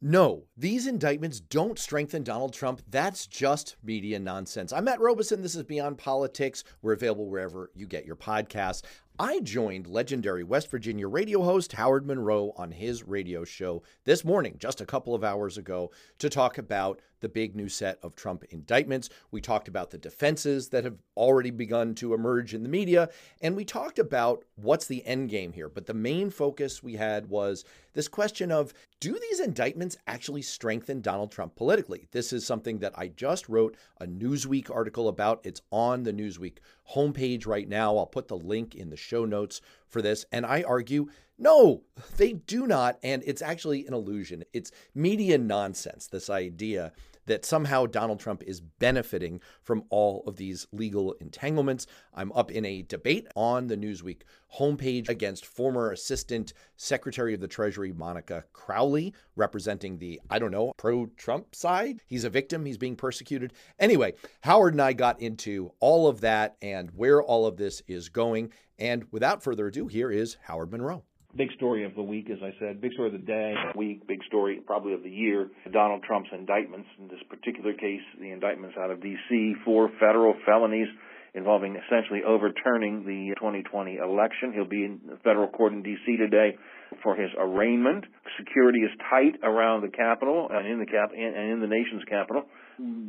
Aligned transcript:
No, 0.00 0.44
these 0.56 0.86
indictments 0.86 1.40
don't 1.40 1.76
strengthen 1.76 2.22
Donald 2.22 2.52
Trump. 2.52 2.82
That's 2.88 3.26
just 3.26 3.74
media 3.82 4.20
nonsense. 4.20 4.72
I'm 4.72 4.84
Matt 4.84 5.00
Robison. 5.00 5.42
This 5.42 5.56
is 5.56 5.64
Beyond 5.64 5.98
Politics. 5.98 6.62
We're 6.82 6.92
available 6.92 7.28
wherever 7.28 7.72
you 7.74 7.88
get 7.88 8.06
your 8.06 8.14
podcasts. 8.14 8.82
I 9.20 9.40
joined 9.40 9.88
legendary 9.88 10.44
West 10.44 10.70
Virginia 10.70 11.08
radio 11.08 11.42
host 11.42 11.72
Howard 11.72 12.06
Monroe 12.06 12.52
on 12.56 12.70
his 12.70 13.02
radio 13.02 13.42
show 13.42 13.82
this 14.04 14.24
morning, 14.24 14.54
just 14.60 14.80
a 14.80 14.86
couple 14.86 15.12
of 15.12 15.24
hours 15.24 15.58
ago, 15.58 15.90
to 16.20 16.30
talk 16.30 16.56
about 16.56 17.00
the 17.20 17.28
big 17.28 17.56
new 17.56 17.68
set 17.68 17.98
of 18.04 18.14
Trump 18.14 18.44
indictments. 18.50 19.08
We 19.32 19.40
talked 19.40 19.66
about 19.66 19.90
the 19.90 19.98
defenses 19.98 20.68
that 20.68 20.84
have 20.84 20.98
already 21.16 21.50
begun 21.50 21.96
to 21.96 22.14
emerge 22.14 22.54
in 22.54 22.62
the 22.62 22.68
media, 22.68 23.08
and 23.42 23.56
we 23.56 23.64
talked 23.64 23.98
about 23.98 24.44
what's 24.54 24.86
the 24.86 25.04
end 25.04 25.30
game 25.30 25.52
here. 25.52 25.68
But 25.68 25.86
the 25.86 25.94
main 25.94 26.30
focus 26.30 26.80
we 26.80 26.94
had 26.94 27.28
was 27.28 27.64
this 27.94 28.06
question 28.06 28.52
of 28.52 28.72
do 29.00 29.18
these 29.18 29.40
indictments 29.40 29.96
actually 30.06 30.42
strengthen 30.42 31.00
Donald 31.00 31.32
Trump 31.32 31.56
politically? 31.56 32.06
This 32.12 32.32
is 32.32 32.46
something 32.46 32.78
that 32.78 32.96
I 32.96 33.08
just 33.08 33.48
wrote 33.48 33.76
a 34.00 34.06
Newsweek 34.06 34.72
article 34.72 35.08
about. 35.08 35.40
It's 35.44 35.62
on 35.72 36.04
the 36.04 36.12
Newsweek 36.12 36.58
homepage 36.94 37.46
right 37.46 37.68
now. 37.68 37.96
I'll 37.96 38.06
put 38.06 38.28
the 38.28 38.36
link 38.36 38.74
in 38.74 38.90
the 38.90 38.96
show 38.96 39.24
notes 39.24 39.60
for 39.86 40.02
this. 40.02 40.24
And 40.32 40.46
I 40.46 40.62
argue, 40.62 41.08
no, 41.38 41.82
they 42.16 42.32
do 42.32 42.66
not. 42.66 42.98
And 43.02 43.22
it's 43.26 43.42
actually 43.42 43.86
an 43.86 43.94
illusion. 43.94 44.44
It's 44.52 44.72
media 44.94 45.38
nonsense, 45.38 46.06
this 46.06 46.30
idea 46.30 46.92
that 47.28 47.44
somehow 47.44 47.86
Donald 47.86 48.20
Trump 48.20 48.42
is 48.42 48.60
benefiting 48.60 49.40
from 49.62 49.84
all 49.90 50.24
of 50.26 50.36
these 50.36 50.66
legal 50.72 51.12
entanglements. 51.20 51.86
I'm 52.14 52.32
up 52.32 52.50
in 52.50 52.64
a 52.64 52.82
debate 52.82 53.28
on 53.36 53.68
the 53.68 53.76
Newsweek 53.76 54.22
homepage 54.58 55.08
against 55.08 55.46
former 55.46 55.92
Assistant 55.92 56.52
Secretary 56.76 57.34
of 57.34 57.40
the 57.40 57.48
Treasury 57.48 57.92
Monica 57.92 58.44
Crowley, 58.52 59.14
representing 59.36 59.98
the, 59.98 60.20
I 60.28 60.38
don't 60.38 60.50
know, 60.50 60.72
pro 60.76 61.06
Trump 61.16 61.54
side. 61.54 62.00
He's 62.06 62.24
a 62.24 62.30
victim, 62.30 62.64
he's 62.64 62.78
being 62.78 62.96
persecuted. 62.96 63.52
Anyway, 63.78 64.14
Howard 64.42 64.74
and 64.74 64.82
I 64.82 64.92
got 64.92 65.20
into 65.20 65.72
all 65.80 66.08
of 66.08 66.20
that 66.22 66.56
and 66.62 66.90
where 66.90 67.22
all 67.22 67.46
of 67.46 67.56
this 67.56 67.82
is 67.86 68.08
going. 68.08 68.52
And 68.78 69.04
without 69.10 69.42
further 69.42 69.66
ado, 69.68 69.86
here 69.86 70.10
is 70.10 70.36
Howard 70.42 70.70
Monroe 70.70 71.04
big 71.38 71.52
story 71.52 71.84
of 71.84 71.94
the 71.94 72.02
week, 72.02 72.28
as 72.30 72.38
I 72.42 72.50
said, 72.58 72.80
big 72.80 72.92
story 72.92 73.08
of 73.08 73.12
the 73.12 73.26
day, 73.26 73.54
week, 73.76 74.06
big 74.08 74.18
story 74.26 74.60
probably 74.66 74.92
of 74.92 75.04
the 75.04 75.10
year, 75.10 75.48
Donald 75.72 76.02
Trump's 76.02 76.28
indictments. 76.32 76.88
In 76.98 77.06
this 77.06 77.22
particular 77.30 77.72
case, 77.72 78.02
the 78.20 78.32
indictments 78.32 78.76
out 78.76 78.90
of 78.90 79.00
D.C. 79.00 79.54
for 79.64 79.88
federal 80.00 80.34
felonies 80.44 80.88
involving 81.34 81.76
essentially 81.76 82.20
overturning 82.26 83.04
the 83.06 83.34
2020 83.38 83.96
election. 83.96 84.52
He'll 84.52 84.68
be 84.68 84.84
in 84.84 85.00
federal 85.22 85.46
court 85.46 85.72
in 85.72 85.82
D.C. 85.82 86.16
today 86.16 86.56
for 87.02 87.14
his 87.14 87.30
arraignment. 87.38 88.04
Security 88.36 88.80
is 88.80 88.90
tight 89.08 89.38
around 89.44 89.82
the 89.82 89.94
Capitol 89.94 90.48
and 90.50 90.66
in 90.66 90.80
the 90.80 90.86
cap 90.86 91.10
and 91.16 91.52
in 91.52 91.60
the 91.60 91.68
nation's 91.68 92.02
capital 92.08 92.42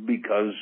because 0.06 0.54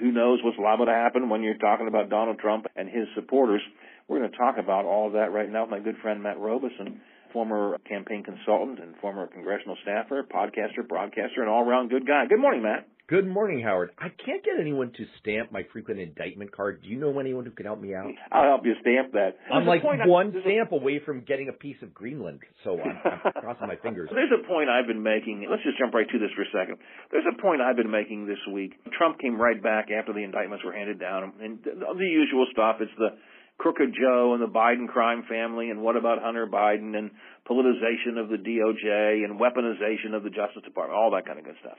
who 0.00 0.10
knows 0.10 0.40
what's 0.42 0.58
liable 0.58 0.86
to 0.86 0.92
happen 0.92 1.28
when 1.28 1.42
you're 1.42 1.58
talking 1.58 1.88
about 1.88 2.08
Donald 2.10 2.38
Trump 2.38 2.66
and 2.74 2.88
his 2.88 3.06
supporters. 3.14 3.62
We're 4.08 4.18
going 4.18 4.30
to 4.30 4.36
talk 4.36 4.56
about 4.58 4.84
all 4.84 5.06
of 5.06 5.14
that 5.14 5.32
right 5.32 5.50
now 5.50 5.62
with 5.62 5.70
my 5.70 5.80
good 5.80 5.96
friend 6.02 6.22
Matt 6.22 6.38
Robison, 6.38 7.00
former 7.32 7.78
campaign 7.88 8.22
consultant 8.22 8.78
and 8.80 8.94
former 9.00 9.26
congressional 9.26 9.76
staffer, 9.82 10.22
podcaster, 10.22 10.86
broadcaster, 10.86 11.40
and 11.40 11.48
all-around 11.48 11.88
good 11.88 12.06
guy. 12.06 12.26
Good 12.28 12.40
morning, 12.40 12.62
Matt. 12.62 12.86
Good 13.06 13.28
morning, 13.28 13.60
Howard. 13.60 13.90
I 14.00 14.08
can't 14.08 14.42
get 14.42 14.56
anyone 14.58 14.88
to 14.96 15.04
stamp 15.20 15.52
my 15.52 15.60
frequent 15.74 16.00
indictment 16.00 16.56
card. 16.56 16.80
Do 16.82 16.88
you 16.88 16.96
know 16.96 17.18
anyone 17.20 17.44
who 17.44 17.50
can 17.50 17.66
help 17.66 17.78
me 17.78 17.94
out? 17.94 18.08
I'll 18.32 18.48
help 18.56 18.64
you 18.64 18.72
stamp 18.80 19.12
that. 19.12 19.36
I'm 19.52 19.66
like 19.66 19.84
one 19.84 20.00
I, 20.00 20.40
stamp 20.40 20.72
a... 20.72 20.76
away 20.76 21.02
from 21.04 21.20
getting 21.20 21.50
a 21.50 21.52
piece 21.52 21.76
of 21.82 21.92
Greenland, 21.92 22.40
so 22.64 22.80
I'm, 22.80 22.96
I'm 23.04 23.32
crossing 23.44 23.68
my 23.68 23.76
fingers. 23.76 24.08
There's 24.08 24.32
a 24.32 24.48
point 24.48 24.70
I've 24.70 24.86
been 24.86 25.02
making. 25.02 25.46
Let's 25.50 25.62
just 25.64 25.76
jump 25.76 25.92
right 25.92 26.08
to 26.08 26.18
this 26.18 26.32
for 26.32 26.48
a 26.48 26.52
second. 26.56 26.80
There's 27.12 27.28
a 27.28 27.36
point 27.42 27.60
I've 27.60 27.76
been 27.76 27.92
making 27.92 28.24
this 28.24 28.40
week. 28.50 28.72
Trump 28.96 29.20
came 29.20 29.36
right 29.36 29.62
back 29.62 29.92
after 29.92 30.14
the 30.14 30.24
indictments 30.24 30.64
were 30.64 30.72
handed 30.72 30.98
down, 30.98 31.32
and 31.44 31.60
the 31.60 32.08
usual 32.08 32.48
stuff. 32.52 32.76
It's 32.80 32.96
the 32.96 33.20
Crooked 33.58 33.94
Joe 33.94 34.34
and 34.34 34.42
the 34.42 34.50
Biden 34.50 34.88
crime 34.88 35.24
family, 35.28 35.70
and 35.70 35.80
what 35.80 35.96
about 35.96 36.20
Hunter 36.20 36.46
Biden 36.46 36.96
and 36.98 37.10
politicization 37.48 38.18
of 38.18 38.28
the 38.28 38.36
DOJ 38.36 39.24
and 39.24 39.38
weaponization 39.38 40.14
of 40.14 40.24
the 40.24 40.30
Justice 40.30 40.62
Department, 40.64 40.98
all 40.98 41.12
that 41.12 41.24
kind 41.24 41.38
of 41.38 41.44
good 41.44 41.56
stuff. 41.60 41.78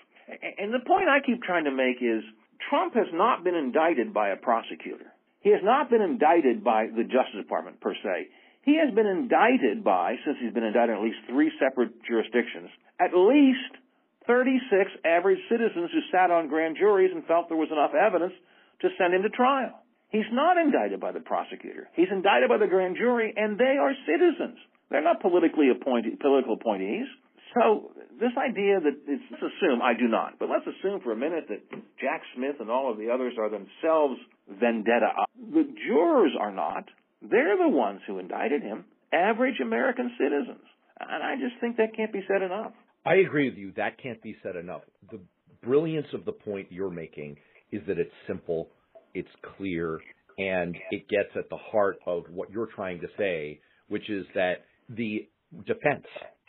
And 0.57 0.73
the 0.73 0.85
point 0.87 1.09
I 1.09 1.19
keep 1.25 1.43
trying 1.43 1.65
to 1.65 1.75
make 1.75 1.97
is 2.01 2.23
Trump 2.69 2.95
has 2.95 3.07
not 3.11 3.43
been 3.43 3.55
indicted 3.55 4.13
by 4.13 4.29
a 4.29 4.37
prosecutor. 4.37 5.11
He 5.41 5.51
has 5.51 5.61
not 5.63 5.89
been 5.89 6.01
indicted 6.01 6.63
by 6.63 6.87
the 6.87 7.03
Justice 7.03 7.43
Department 7.43 7.81
per 7.81 7.93
se. 7.93 8.29
He 8.63 8.79
has 8.81 8.93
been 8.95 9.05
indicted 9.05 9.83
by, 9.83 10.15
since 10.25 10.37
he's 10.41 10.53
been 10.53 10.63
indicted 10.63 10.95
in 10.95 10.97
at 10.97 11.03
least 11.03 11.21
three 11.29 11.51
separate 11.61 11.91
jurisdictions, 12.07 12.71
at 12.97 13.13
least 13.13 13.77
36 14.25 14.89
average 15.05 15.37
citizens 15.49 15.91
who 15.93 16.01
sat 16.09 16.31
on 16.31 16.47
grand 16.47 16.77
juries 16.79 17.11
and 17.13 17.23
felt 17.25 17.47
there 17.47 17.61
was 17.61 17.69
enough 17.69 17.93
evidence 17.93 18.33
to 18.81 18.89
send 18.97 19.13
him 19.13 19.21
to 19.21 19.29
trial. 19.29 19.84
He's 20.09 20.29
not 20.31 20.57
indicted 20.57 20.99
by 20.99 21.11
the 21.11 21.19
prosecutor. 21.19 21.89
He's 21.95 22.11
indicted 22.11 22.49
by 22.49 22.57
the 22.57 22.67
grand 22.67 22.95
jury, 22.97 23.33
and 23.35 23.57
they 23.57 23.77
are 23.79 23.91
citizens. 24.05 24.57
They're 24.89 25.03
not 25.03 25.21
politically 25.21 25.69
appointed, 25.69 26.19
political 26.19 26.53
appointees. 26.53 27.07
So 27.55 27.91
this 28.19 28.31
idea 28.37 28.79
that 28.79 28.95
it's, 29.07 29.23
let's 29.31 29.43
assume, 29.43 29.81
I 29.81 29.93
do 29.97 30.07
not, 30.07 30.39
but 30.39 30.49
let's 30.49 30.67
assume 30.67 31.01
for 31.01 31.11
a 31.11 31.15
minute 31.15 31.45
that 31.49 31.63
Jack 31.99 32.21
Smith 32.35 32.55
and 32.59 32.69
all 32.69 32.91
of 32.91 32.97
the 32.97 33.09
others 33.09 33.33
are 33.39 33.49
themselves 33.49 34.19
vendetta. 34.47 35.25
The 35.35 35.63
jurors 35.87 36.31
are 36.39 36.51
not. 36.51 36.85
They're 37.21 37.57
the 37.57 37.69
ones 37.69 38.01
who 38.07 38.19
indicted 38.19 38.61
him, 38.61 38.85
average 39.11 39.59
American 39.61 40.11
citizens. 40.19 40.63
And 40.99 41.23
I 41.23 41.35
just 41.35 41.59
think 41.59 41.77
that 41.77 41.95
can't 41.95 42.13
be 42.13 42.23
said 42.27 42.41
enough. 42.41 42.73
I 43.05 43.15
agree 43.15 43.49
with 43.49 43.57
you. 43.57 43.71
That 43.77 44.01
can't 44.01 44.21
be 44.21 44.35
said 44.43 44.55
enough. 44.55 44.81
The 45.11 45.19
brilliance 45.63 46.07
of 46.13 46.25
the 46.25 46.31
point 46.31 46.67
you're 46.71 46.89
making 46.89 47.37
is 47.71 47.81
that 47.87 47.99
it's 47.99 48.11
simple 48.27 48.69
it's 49.15 49.27
clear, 49.57 49.99
and 50.37 50.75
it 50.91 51.07
gets 51.09 51.29
at 51.35 51.49
the 51.49 51.57
heart 51.57 51.97
of 52.05 52.25
what 52.29 52.51
you're 52.51 52.69
trying 52.75 52.99
to 53.01 53.07
say, 53.17 53.59
which 53.87 54.09
is 54.09 54.25
that 54.35 54.65
the 54.89 55.27
defense 55.65 56.05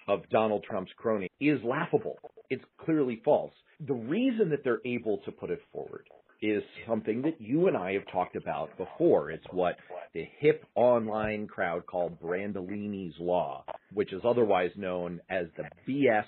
of 0.08 0.28
Donald 0.30 0.64
Trump's 0.68 0.92
crony 0.96 1.30
is 1.40 1.60
laughable. 1.64 2.18
It's 2.50 2.64
clearly 2.84 3.22
false. 3.24 3.52
The 3.86 3.94
reason 3.94 4.50
that 4.50 4.64
they're 4.64 4.80
able 4.84 5.18
to 5.24 5.32
put 5.32 5.50
it 5.50 5.60
forward 5.72 6.06
is 6.42 6.62
something 6.86 7.22
that 7.22 7.40
you 7.40 7.66
and 7.68 7.76
I 7.76 7.92
have 7.94 8.06
talked 8.12 8.36
about 8.36 8.76
before. 8.76 9.30
It's 9.30 9.46
what 9.52 9.76
the 10.12 10.26
hip 10.38 10.64
online 10.74 11.46
crowd 11.46 11.86
call 11.86 12.10
Brandolini's 12.10 13.14
Law, 13.18 13.64
which 13.92 14.12
is 14.12 14.22
otherwise 14.24 14.70
known 14.76 15.20
as 15.30 15.46
the 15.56 15.64
BS 15.88 16.24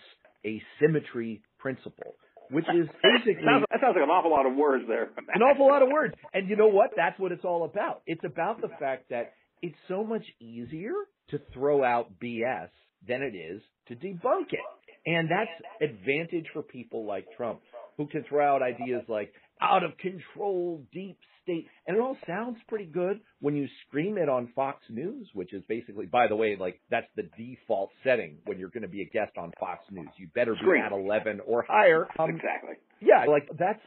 asymmetry 0.46 1.42
principle 1.58 2.14
which 2.50 2.66
is 2.66 2.88
basically 3.02 3.42
sounds, 3.44 3.64
that 3.70 3.80
sounds 3.80 3.94
like 3.94 4.04
an 4.04 4.10
awful 4.10 4.30
lot 4.30 4.46
of 4.46 4.54
words 4.54 4.84
there. 4.88 5.10
an 5.34 5.42
awful 5.42 5.68
lot 5.68 5.82
of 5.82 5.88
words. 5.90 6.14
And 6.32 6.48
you 6.48 6.56
know 6.56 6.68
what? 6.68 6.90
That's 6.96 7.18
what 7.18 7.32
it's 7.32 7.44
all 7.44 7.64
about. 7.64 8.02
It's 8.06 8.24
about 8.24 8.60
the 8.60 8.68
fact 8.80 9.10
that 9.10 9.32
it's 9.62 9.76
so 9.88 10.04
much 10.04 10.24
easier 10.40 10.92
to 11.30 11.40
throw 11.52 11.84
out 11.84 12.18
BS 12.22 12.68
than 13.06 13.22
it 13.22 13.34
is 13.34 13.62
to 13.88 13.94
debunk 13.94 14.52
it. 14.52 14.60
And 15.06 15.28
that's 15.30 15.50
advantage 15.80 16.46
for 16.52 16.62
people 16.62 17.06
like 17.06 17.26
Trump, 17.36 17.60
who 17.96 18.06
can 18.06 18.24
throw 18.28 18.56
out 18.56 18.62
ideas 18.62 19.02
like 19.08 19.32
out 19.60 19.84
of 19.84 19.96
control 19.98 20.82
deep 20.92 21.18
state. 21.42 21.66
And 21.86 21.96
it 21.96 22.00
all 22.00 22.16
sounds 22.26 22.58
pretty 22.68 22.84
good 22.84 23.20
when 23.40 23.56
you 23.56 23.66
scream 23.86 24.18
it 24.18 24.28
on 24.28 24.50
Fox 24.54 24.82
News, 24.90 25.28
which 25.34 25.52
is 25.52 25.62
basically, 25.68 26.06
by 26.06 26.28
the 26.28 26.36
way, 26.36 26.56
like 26.58 26.80
that's 26.90 27.06
the 27.16 27.28
default 27.36 27.90
setting 28.04 28.38
when 28.44 28.58
you're 28.58 28.70
going 28.70 28.82
to 28.82 28.88
be 28.88 29.02
a 29.02 29.06
guest 29.06 29.32
on 29.38 29.52
Fox 29.58 29.84
News. 29.90 30.08
You 30.16 30.28
better 30.34 30.52
be 30.52 30.60
Scream. 30.60 30.82
at 30.84 30.92
11 30.92 31.40
or 31.46 31.64
higher. 31.68 32.06
Um, 32.18 32.30
exactly. 32.30 32.74
Yeah, 33.00 33.24
like 33.28 33.48
that's 33.58 33.80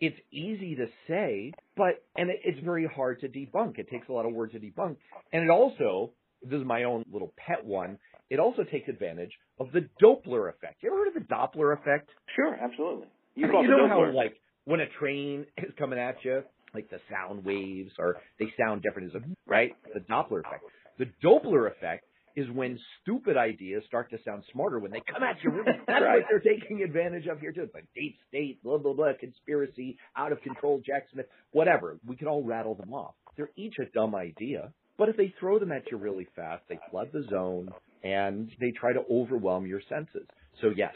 it's 0.00 0.18
easy 0.30 0.76
to 0.76 0.86
say, 1.08 1.52
but 1.76 2.02
and 2.16 2.30
it, 2.30 2.40
it's 2.44 2.60
very 2.64 2.86
hard 2.86 3.20
to 3.20 3.28
debunk. 3.28 3.78
It 3.78 3.90
takes 3.90 4.08
a 4.08 4.12
lot 4.12 4.26
of 4.26 4.32
words 4.32 4.52
to 4.52 4.60
debunk, 4.60 4.96
and 5.32 5.42
it 5.44 5.50
also 5.50 6.12
this 6.42 6.60
is 6.60 6.66
my 6.66 6.84
own 6.84 7.04
little 7.12 7.32
pet 7.36 7.64
one. 7.64 7.98
It 8.30 8.38
also 8.38 8.64
takes 8.64 8.88
advantage 8.88 9.32
of 9.60 9.68
the 9.72 9.88
Doppler 10.02 10.48
effect. 10.48 10.82
You 10.82 10.90
ever 10.90 10.98
heard 10.98 11.08
of 11.08 11.14
the 11.14 11.34
Doppler 11.34 11.72
effect? 11.78 12.10
Sure, 12.34 12.54
absolutely. 12.54 13.06
You, 13.34 13.46
you 13.46 13.68
know 13.68 13.88
how 13.88 14.12
like 14.14 14.34
when 14.64 14.80
a 14.80 14.88
train 14.98 15.46
is 15.58 15.72
coming 15.78 15.98
at 15.98 16.16
you, 16.22 16.42
like 16.74 16.90
the 16.90 16.98
sound 17.10 17.44
waves 17.44 17.92
or 17.98 18.16
they 18.38 18.46
sound 18.58 18.82
different, 18.82 19.08
is 19.08 19.14
mm-hmm. 19.14 19.32
right? 19.46 19.72
The 19.92 20.00
Doppler 20.00 20.40
effect. 20.40 20.64
The 20.98 21.06
Doppler 21.24 21.70
effect 21.70 22.04
is 22.36 22.50
when 22.50 22.78
stupid 23.00 23.36
ideas 23.36 23.84
start 23.86 24.10
to 24.10 24.18
sound 24.24 24.42
smarter 24.52 24.78
when 24.78 24.90
they 24.90 25.02
come 25.08 25.22
at 25.22 25.36
you. 25.42 25.62
That's 25.86 26.02
right. 26.02 26.16
what 26.16 26.24
they're 26.28 26.40
taking 26.40 26.82
advantage 26.82 27.26
of 27.26 27.40
here 27.40 27.52
too. 27.52 27.62
It's 27.62 27.74
like 27.74 27.86
deep 27.94 28.16
state, 28.28 28.62
blah 28.62 28.78
blah 28.78 28.92
blah, 28.92 29.12
conspiracy, 29.18 29.98
out 30.16 30.32
of 30.32 30.40
control, 30.42 30.82
Jack 30.84 31.06
Smith, 31.12 31.26
whatever. 31.52 31.98
We 32.06 32.16
can 32.16 32.28
all 32.28 32.42
rattle 32.42 32.74
them 32.74 32.92
off. 32.92 33.14
They're 33.36 33.50
each 33.56 33.74
a 33.80 33.86
dumb 33.92 34.14
idea, 34.14 34.72
but 34.98 35.08
if 35.08 35.16
they 35.16 35.32
throw 35.38 35.58
them 35.58 35.72
at 35.72 35.90
you 35.90 35.96
really 35.96 36.26
fast, 36.34 36.62
they 36.68 36.78
flood 36.90 37.10
the 37.12 37.24
zone 37.30 37.70
and 38.02 38.50
they 38.60 38.72
try 38.72 38.92
to 38.92 39.00
overwhelm 39.10 39.66
your 39.66 39.80
senses. 39.88 40.26
So 40.60 40.70
yes, 40.76 40.94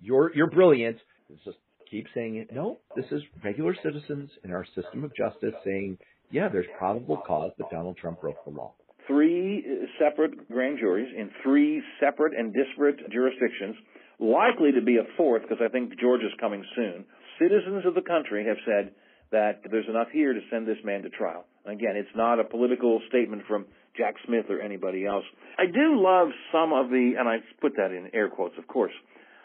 you're 0.00 0.34
you're 0.34 0.50
brilliant. 0.50 0.96
It's 1.30 1.44
just 1.44 1.58
keep 1.90 2.06
saying 2.14 2.36
it. 2.36 2.52
No, 2.52 2.78
this 2.96 3.06
is 3.10 3.22
regular 3.44 3.74
citizens 3.82 4.30
in 4.44 4.52
our 4.52 4.64
system 4.74 5.04
of 5.04 5.14
justice 5.14 5.54
saying, 5.64 5.98
yeah, 6.30 6.48
there's 6.48 6.66
probable 6.78 7.16
cause 7.26 7.52
that 7.58 7.70
Donald 7.70 7.96
Trump 7.96 8.20
broke 8.20 8.44
the 8.44 8.50
law. 8.50 8.74
Three 9.06 9.64
separate 9.98 10.48
grand 10.50 10.78
juries 10.78 11.08
in 11.16 11.30
three 11.42 11.82
separate 11.98 12.34
and 12.38 12.52
disparate 12.52 13.10
jurisdictions 13.10 13.76
likely 14.20 14.72
to 14.72 14.82
be 14.82 14.96
a 14.96 15.04
fourth 15.16 15.42
because 15.42 15.58
I 15.64 15.68
think 15.68 15.98
Georgia's 15.98 16.32
coming 16.40 16.62
soon. 16.76 17.06
Citizens 17.40 17.86
of 17.86 17.94
the 17.94 18.02
country 18.02 18.44
have 18.46 18.58
said 18.66 18.92
that 19.30 19.60
there's 19.70 19.88
enough 19.88 20.08
here 20.12 20.32
to 20.32 20.40
send 20.50 20.66
this 20.66 20.78
man 20.84 21.02
to 21.02 21.10
trial. 21.10 21.44
Again, 21.64 21.96
it's 21.96 22.08
not 22.16 22.40
a 22.40 22.44
political 22.44 23.00
statement 23.08 23.42
from 23.46 23.66
Jack 23.96 24.14
Smith 24.26 24.46
or 24.48 24.60
anybody 24.60 25.06
else. 25.06 25.24
I 25.58 25.66
do 25.66 26.00
love 26.00 26.28
some 26.52 26.72
of 26.72 26.88
the, 26.88 27.14
and 27.18 27.28
I 27.28 27.38
put 27.60 27.72
that 27.76 27.90
in 27.90 28.10
air 28.14 28.28
quotes, 28.28 28.56
of 28.58 28.66
course. 28.66 28.92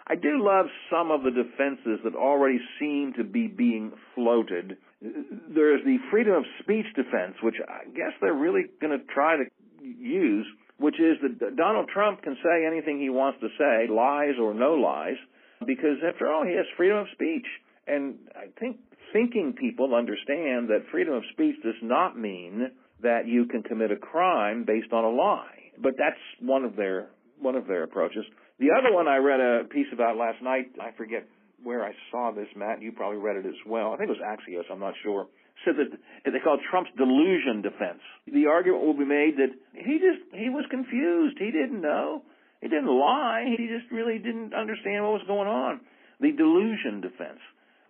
I 0.08 0.16
do 0.16 0.44
love 0.44 0.66
some 0.92 1.12
of 1.12 1.24
the 1.24 1.32
defenses 1.32 2.00
that 2.04 2.16
already 2.16 2.60
seem 2.80 3.14
to 3.18 3.24
be 3.24 3.48
being 3.48 3.94
floated. 4.16 4.78
There's 5.02 5.84
the 5.86 5.98
freedom 6.12 6.34
of 6.34 6.44
speech 6.62 6.86
defense, 6.96 7.36
which 7.42 7.56
I 7.68 7.86
guess 7.86 8.12
they're 8.22 8.34
really 8.34 8.64
going 8.82 8.98
to 8.98 9.06
try 9.14 9.38
to 9.38 9.46
use, 9.82 10.46
which 10.78 11.00
is 11.00 11.18
that 11.22 11.56
Donald 11.56 11.90
Trump 11.94 12.22
can 12.22 12.36
say 12.44 12.66
anything 12.66 13.00
he 13.00 13.10
wants 13.10 13.40
to 13.42 13.48
say, 13.58 13.88
lies 13.92 14.36
or 14.42 14.54
no 14.54 14.74
lies, 14.74 15.18
because 15.66 15.98
after 16.06 16.28
all, 16.30 16.44
he 16.46 16.56
has 16.56 16.66
freedom 16.76 16.98
of 16.98 17.08
speech. 17.14 17.48
And 17.88 18.16
I 18.36 18.48
think 18.60 18.78
thinking 19.14 19.54
people 19.58 19.96
understand 19.96 20.68
that 20.70 20.84
freedom 20.92 21.14
of 21.14 21.24
speech 21.32 21.56
does 21.64 21.80
not 21.82 22.18
mean 22.18 22.72
that 23.02 23.28
you 23.28 23.46
can 23.46 23.64
commit 23.64 23.92
a 23.92 23.96
crime 23.96 24.66
based 24.66 24.92
on 24.92 25.04
a 25.04 25.10
lie. 25.10 25.72
But 25.82 25.94
that's 25.98 26.20
one 26.42 26.64
of 26.64 26.76
their 26.76 27.10
one 27.40 27.56
of 27.56 27.68
their 27.68 27.84
approaches. 27.84 28.26
The 28.60 28.70
other 28.78 28.94
one 28.94 29.08
I 29.08 29.18
read 29.18 29.40
a 29.40 29.64
piece 29.66 29.88
about 29.92 30.18
last 30.18 30.42
night. 30.42 30.72
I 30.80 30.96
forget 30.96 31.28
where 31.64 31.84
I 31.84 31.92
saw 32.12 32.32
this, 32.32 32.48
Matt. 32.56 32.82
You 32.82 32.92
probably 32.92 33.18
read 33.18 33.38
it 33.38 33.46
as 33.46 33.60
well. 33.66 33.94
I 33.94 33.98
think 33.98 34.10
it 34.10 34.18
was 34.20 34.26
Axios. 34.26 34.72
I'm 34.72 34.80
not 34.80 34.94
sure. 35.02 35.28
Said 35.66 35.76
that 35.78 36.32
they 36.32 36.40
call 36.40 36.58
Trump's 36.70 36.92
delusion 36.98 37.62
defense. 37.62 38.02
The 38.28 38.48
argument 38.48 38.84
will 38.84 38.98
be 38.98 39.06
made 39.06 39.38
that 39.38 39.54
he 39.74 39.98
just 39.98 40.28
he 40.36 40.50
was 40.50 40.66
confused. 40.70 41.38
He 41.40 41.52
didn't 41.52 41.82
know. 41.82 42.24
He 42.62 42.68
didn't 42.68 42.88
lie. 42.88 43.46
He 43.58 43.68
just 43.68 43.92
really 43.92 44.18
didn't 44.18 44.54
understand 44.54 45.04
what 45.04 45.14
was 45.14 45.28
going 45.28 45.48
on. 45.48 45.82
The 46.20 46.32
delusion 46.32 47.02
defense. 47.02 47.40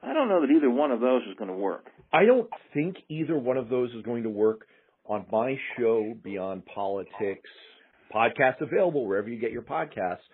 I 0.02 0.14
don't 0.14 0.28
know 0.28 0.42
that 0.42 0.52
either 0.52 0.70
one 0.70 0.92
of 0.92 1.00
those 1.00 1.22
is 1.24 1.36
going 1.38 1.50
to 1.50 1.56
work. 1.56 1.86
I 2.12 2.26
don't 2.26 2.50
think 2.74 2.98
either 3.10 3.38
one 3.38 3.58
of 3.58 3.70
those 3.70 3.92
is 3.92 4.04
going 4.04 4.24
to 4.24 4.30
work 4.30 4.68
on 5.06 5.26
my 5.32 5.58
show, 5.78 6.14
Beyond 6.24 6.66
Politics, 6.66 7.50
podcast 8.14 8.62
available 8.62 9.06
wherever 9.06 9.30
you 9.30 9.40
get 9.40 9.52
your 9.52 9.62
podcasts. 9.62 10.26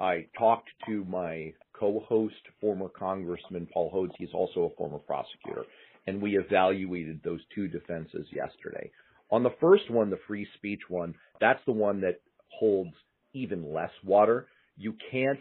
I 0.00 0.26
talked 0.38 0.68
to 0.86 1.04
my 1.04 1.52
co-host, 1.78 2.34
former 2.60 2.88
Congressman 2.88 3.68
Paul 3.72 3.90
Hodes. 3.92 4.14
He's 4.18 4.32
also 4.32 4.64
a 4.72 4.76
former 4.76 4.98
prosecutor, 4.98 5.64
and 6.06 6.22
we 6.22 6.38
evaluated 6.38 7.20
those 7.22 7.40
two 7.54 7.68
defenses 7.68 8.26
yesterday. 8.32 8.90
On 9.30 9.42
the 9.42 9.54
first 9.60 9.90
one, 9.90 10.10
the 10.10 10.18
free 10.26 10.46
speech 10.56 10.80
one, 10.88 11.14
that's 11.40 11.60
the 11.66 11.72
one 11.72 12.00
that 12.02 12.20
holds 12.48 12.94
even 13.32 13.72
less 13.72 13.90
water. 14.04 14.46
You 14.76 14.94
can't 15.10 15.40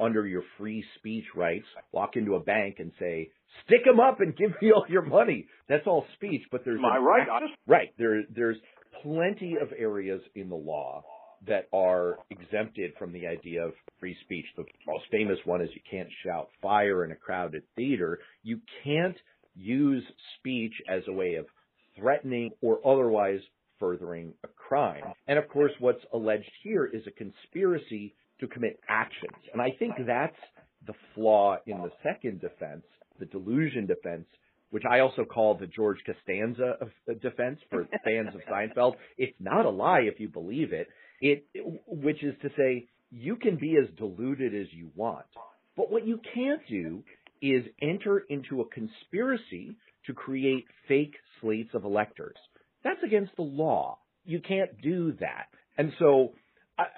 under 0.00 0.26
your 0.26 0.42
free 0.56 0.84
speech 0.98 1.24
rights, 1.34 1.66
walk 1.92 2.16
into 2.16 2.34
a 2.36 2.40
bank 2.40 2.76
and 2.78 2.92
say, 2.98 3.30
"Stick 3.64 3.84
them 3.84 4.00
up 4.00 4.20
and 4.20 4.36
give 4.36 4.50
me 4.62 4.72
all 4.72 4.86
your 4.88 5.02
money." 5.02 5.48
That's 5.68 5.86
all 5.86 6.06
speech, 6.14 6.42
but 6.50 6.64
there's 6.64 6.80
my 6.80 6.96
right. 6.96 7.26
Right 7.66 7.92
there, 7.98 8.22
there's 8.30 8.58
plenty 9.02 9.56
of 9.56 9.72
areas 9.76 10.22
in 10.34 10.48
the 10.48 10.56
law 10.56 11.04
that 11.46 11.68
are 11.72 12.18
exempted 12.30 12.92
from 12.98 13.12
the 13.12 13.26
idea 13.26 13.64
of 13.64 13.72
free 14.00 14.16
speech. 14.24 14.46
The 14.56 14.64
most 14.86 15.04
famous 15.10 15.38
one 15.44 15.62
is 15.62 15.68
you 15.74 15.80
can't 15.90 16.08
shout 16.24 16.48
fire 16.60 17.04
in 17.04 17.12
a 17.12 17.16
crowded 17.16 17.62
theater. 17.76 18.20
You 18.42 18.60
can't 18.84 19.16
use 19.54 20.04
speech 20.38 20.74
as 20.88 21.02
a 21.08 21.12
way 21.12 21.34
of 21.34 21.46
threatening 21.96 22.50
or 22.60 22.80
otherwise 22.86 23.40
furthering 23.78 24.32
a 24.44 24.48
crime. 24.48 25.02
And 25.26 25.38
of 25.38 25.48
course, 25.48 25.72
what's 25.78 26.04
alleged 26.12 26.50
here 26.62 26.86
is 26.86 27.02
a 27.06 27.10
conspiracy 27.10 28.14
to 28.40 28.46
commit 28.46 28.80
actions. 28.88 29.36
And 29.52 29.60
I 29.62 29.70
think 29.78 29.94
that's 30.06 30.36
the 30.86 30.94
flaw 31.14 31.56
in 31.66 31.78
the 31.78 31.90
second 32.02 32.40
defense, 32.40 32.84
the 33.18 33.26
delusion 33.26 33.86
defense, 33.86 34.26
which 34.70 34.84
I 34.88 35.00
also 35.00 35.24
call 35.24 35.54
the 35.54 35.66
George 35.66 35.98
Costanza 36.04 36.76
uh, 36.80 37.14
defense 37.20 37.58
for 37.70 37.88
fans 38.04 38.28
of 38.34 38.40
Seinfeld. 38.52 38.94
It's 39.16 39.36
not 39.40 39.66
a 39.66 39.70
lie 39.70 40.00
if 40.00 40.20
you 40.20 40.28
believe 40.28 40.72
it. 40.72 40.88
It, 41.20 41.46
which 41.86 42.22
is 42.22 42.34
to 42.42 42.50
say, 42.56 42.86
you 43.10 43.36
can 43.36 43.56
be 43.56 43.76
as 43.76 43.88
deluded 43.96 44.54
as 44.54 44.66
you 44.72 44.90
want, 44.94 45.26
but 45.76 45.90
what 45.90 46.06
you 46.06 46.20
can't 46.34 46.60
do 46.68 47.02
is 47.40 47.64
enter 47.80 48.20
into 48.28 48.60
a 48.60 48.68
conspiracy 48.68 49.76
to 50.06 50.14
create 50.14 50.64
fake 50.86 51.14
slates 51.40 51.70
of 51.74 51.84
electors. 51.84 52.36
That's 52.84 53.02
against 53.04 53.34
the 53.36 53.42
law. 53.42 53.98
You 54.24 54.40
can't 54.40 54.80
do 54.82 55.12
that. 55.20 55.46
And 55.76 55.92
so 55.98 56.32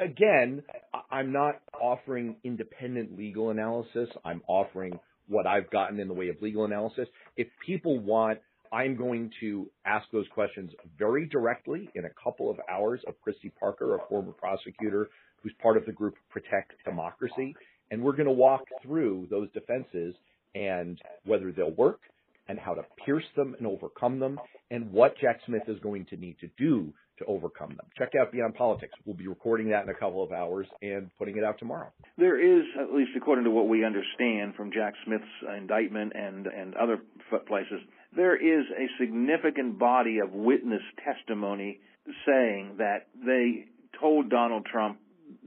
again, 0.01 0.63
I'm 1.11 1.33
not 1.33 1.61
offering 1.81 2.37
independent 2.45 3.17
legal 3.17 3.51
analysis. 3.51 4.09
I'm 4.25 4.43
offering 4.47 4.99
what 5.29 5.47
I've 5.47 5.71
gotten 5.71 6.01
in 6.01 6.09
the 6.09 6.15
way 6.15 6.29
of 6.29 6.37
legal 6.43 6.65
analysis. 6.65 7.09
If 7.37 7.49
people 7.65 7.99
want, 7.99 8.41
I'm 8.73 8.97
going 8.97 9.31
to 9.41 9.69
ask 9.85 10.07
those 10.13 10.27
questions 10.33 10.71
very 10.99 11.27
directly 11.27 11.89
in 11.95 12.05
a 12.05 12.11
couple 12.23 12.51
of 12.51 12.59
hours 12.71 13.01
of 13.07 13.15
Kristy 13.27 13.51
Parker, 13.59 13.97
a 13.97 13.99
former 14.09 14.33
prosecutor 14.33 15.09
who's 15.43 15.53
part 15.61 15.77
of 15.77 15.87
the 15.87 15.93
group 15.93 16.15
Protect 16.31 16.73
Democracy. 16.85 17.55
And 17.91 18.03
we're 18.03 18.13
going 18.13 18.27
to 18.27 18.33
walk 18.33 18.63
through 18.83 19.27
those 19.31 19.49
defenses 19.53 20.15
and 20.55 21.01
whether 21.25 21.51
they'll 21.51 21.73
work 21.73 22.01
and 22.49 22.59
how 22.59 22.75
to 22.75 22.83
pierce 23.05 23.25
them 23.37 23.55
and 23.59 23.67
overcome 23.67 24.19
them 24.19 24.39
and 24.71 24.91
what 24.93 25.17
Jack 25.21 25.41
Smith 25.47 25.63
is 25.67 25.79
going 25.81 26.07
to 26.07 26.17
need 26.17 26.37
to 26.41 26.49
do 26.57 26.93
to 27.19 27.25
overcome 27.27 27.71
them. 27.71 27.87
Check 27.99 28.13
out 28.21 28.33
Beyond 28.33 28.55
Politics. 28.55 28.93
We'll 29.05 29.17
be 29.17 29.29
recording 29.29 29.69
that 29.71 29.85
in 29.85 29.91
a 29.91 29.95
couple 29.95 30.23
of 30.23 30.33
hours 30.33 30.67
and 30.83 31.11
putting 31.19 31.37
it 31.37 31.45
out 31.45 31.59
tomorrow. 31.59 31.93
There 32.19 32.41
is, 32.41 32.65
at 32.81 32.95
least 32.95 33.11
according 33.17 33.45
to 33.45 33.51
what 33.51 33.69
we 33.69 33.85
understand 33.85 34.55
from 34.57 34.73
Jack 34.73 34.95
Smith's 35.05 35.25
indictment 35.59 36.13
and, 36.15 36.47
and 36.47 36.75
other 36.77 36.99
places, 37.47 37.81
there 38.15 38.37
is 38.37 38.67
a 38.77 38.87
significant 38.99 39.79
body 39.79 40.19
of 40.19 40.33
witness 40.33 40.83
testimony 41.05 41.81
saying 42.27 42.77
that 42.79 43.07
they 43.25 43.67
told 44.01 44.31
Donald 44.31 44.67
Trump 44.67 44.99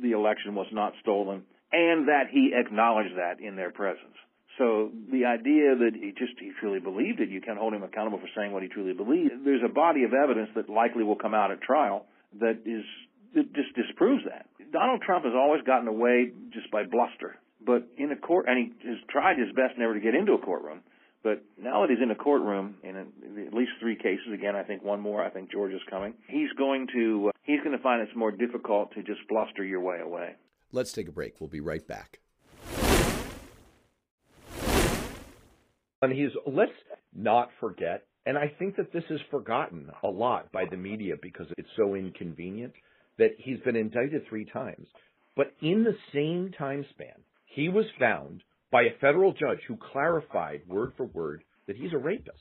the 0.02 0.12
election 0.12 0.56
was 0.56 0.68
not 0.72 0.94
stolen 1.02 1.44
and 1.72 2.08
that 2.08 2.26
he 2.32 2.52
acknowledged 2.54 3.18
that 3.18 3.44
in 3.44 3.56
their 3.56 3.72
presence. 3.72 4.16
So 4.58 4.92
the 5.12 5.26
idea 5.26 5.74
that 5.76 5.92
he 5.96 6.14
just 6.16 6.40
he 6.40 6.52
truly 6.60 6.80
believed 6.80 7.20
it, 7.20 7.30
you 7.30 7.42
can't 7.42 7.58
hold 7.58 7.74
him 7.74 7.82
accountable 7.82 8.20
for 8.20 8.30
saying 8.38 8.52
what 8.52 8.62
he 8.62 8.70
truly 8.70 8.94
believed. 8.94 9.44
There's 9.44 9.66
a 9.66 9.74
body 9.74 10.04
of 10.04 10.14
evidence 10.14 10.50
that 10.56 10.70
likely 10.70 11.04
will 11.04 11.16
come 11.16 11.34
out 11.34 11.52
at 11.52 11.62
trial 11.62 12.06
that 12.40 12.62
is 12.66 12.86
that 13.34 13.52
just 13.56 13.74
disproves 13.76 14.24
that. 14.30 14.46
Donald 14.72 15.02
Trump 15.02 15.26
has 15.26 15.34
always 15.36 15.62
gotten 15.64 15.88
away 15.88 16.32
just 16.54 16.70
by 16.70 16.84
bluster, 16.84 17.36
but 17.66 17.88
in 17.98 18.12
a 18.12 18.16
court, 18.16 18.46
and 18.48 18.58
he 18.58 18.88
has 18.88 18.98
tried 19.10 19.40
his 19.40 19.50
best 19.56 19.78
never 19.78 19.96
to 19.96 20.00
get 20.00 20.14
into 20.14 20.34
a 20.34 20.38
courtroom. 20.38 20.82
But 21.24 21.42
now 21.58 21.82
that 21.82 21.90
he's 21.90 22.04
in 22.04 22.12
a 22.12 22.16
courtroom 22.16 22.76
in 22.84 22.98
at 22.98 23.54
least 23.54 23.72
three 23.80 23.96
cases, 23.96 24.28
again, 24.34 24.58
I 24.58 24.64
think 24.64 24.84
one 24.84 25.00
more, 25.00 25.24
I 25.24 25.30
think 25.30 25.50
Georgia's 25.50 25.82
coming. 25.90 26.14
He's 26.28 26.52
going 26.58 26.88
to 26.94 27.30
uh, 27.30 27.32
he's 27.44 27.60
going 27.62 27.76
to 27.76 27.82
find 27.82 28.02
it's 28.02 28.16
more 28.16 28.32
difficult 28.32 28.94
to 28.96 29.04
just 29.04 29.22
bluster 29.30 29.64
your 29.64 29.80
way 29.80 30.02
away. 30.02 30.36
Let's 30.74 30.92
take 30.92 31.08
a 31.08 31.12
break. 31.12 31.40
We'll 31.40 31.50
be 31.50 31.62
right 31.62 31.88
back. 31.88 32.20
And 36.02 36.12
he's, 36.12 36.32
let's 36.46 36.74
not 37.16 37.50
forget, 37.62 38.04
and 38.26 38.38
I 38.38 38.52
think 38.60 38.76
that 38.76 38.92
this 38.92 39.06
is 39.10 39.22
forgotten 39.32 39.90
a 40.04 40.08
lot 40.08 40.52
by 40.52 40.66
the 40.70 40.76
media 40.76 41.14
because 41.22 41.48
it's 41.58 41.70
so 41.78 41.96
inconvenient, 41.96 42.74
that 43.18 43.30
he's 43.38 43.60
been 43.62 43.78
indicted 43.78 44.28
three 44.28 44.44
times. 44.44 44.88
But 45.38 45.54
in 45.62 45.86
the 45.86 45.96
same 46.14 46.52
time 46.58 46.86
span, 46.90 47.24
he 47.46 47.70
was 47.70 47.86
found 47.98 48.44
by 48.74 48.82
a 48.82 49.00
federal 49.00 49.32
judge 49.32 49.60
who 49.68 49.78
clarified 49.94 50.62
word 50.68 50.94
for 50.98 51.06
word 51.06 51.44
that 51.68 51.78
he's 51.78 51.94
a 51.94 51.98
rapist. 51.98 52.36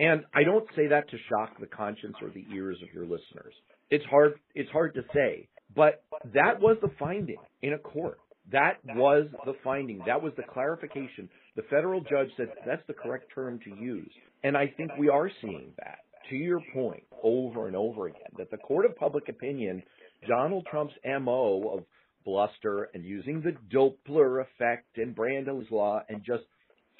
And 0.00 0.24
I 0.34 0.42
don't 0.42 0.66
say 0.74 0.88
that 0.88 1.08
to 1.10 1.16
shock 1.30 1.58
the 1.60 1.66
conscience 1.66 2.16
or 2.20 2.28
the 2.28 2.44
ears 2.52 2.76
of 2.82 2.92
your 2.92 3.04
listeners. 3.04 3.54
It's 3.88 4.04
hard, 4.06 4.34
it's 4.54 4.70
hard 4.70 4.94
to 4.94 5.02
say, 5.14 5.48
but 5.74 6.02
that 6.34 6.60
was 6.60 6.76
the 6.82 6.90
finding 6.98 7.36
in 7.62 7.72
a 7.72 7.78
court. 7.78 8.18
That 8.52 8.78
was 8.84 9.26
the 9.44 9.54
finding. 9.64 10.02
That 10.06 10.22
was 10.22 10.32
the 10.36 10.42
clarification. 10.42 11.28
The 11.54 11.62
federal 11.62 12.00
judge 12.00 12.28
said 12.36 12.48
that's 12.66 12.86
the 12.86 12.94
correct 12.94 13.32
term 13.34 13.60
to 13.64 13.70
use. 13.70 14.10
And 14.44 14.56
I 14.56 14.72
think 14.76 14.90
we 14.98 15.08
are 15.08 15.30
seeing 15.40 15.72
that, 15.78 15.98
to 16.30 16.36
your 16.36 16.60
point, 16.74 17.04
over 17.22 17.68
and 17.68 17.76
over 17.76 18.06
again, 18.06 18.30
that 18.38 18.50
the 18.50 18.56
court 18.58 18.86
of 18.86 18.96
public 18.96 19.28
opinion, 19.28 19.82
Donald 20.28 20.66
Trump's 20.70 20.94
MO 21.04 21.76
of 21.76 21.84
bluster 22.26 22.90
and 22.92 23.04
using 23.04 23.40
the 23.40 23.56
Doppler 23.74 24.42
effect 24.42 24.98
and 24.98 25.14
Brandeis 25.14 25.70
law 25.70 26.02
and 26.10 26.22
just 26.22 26.42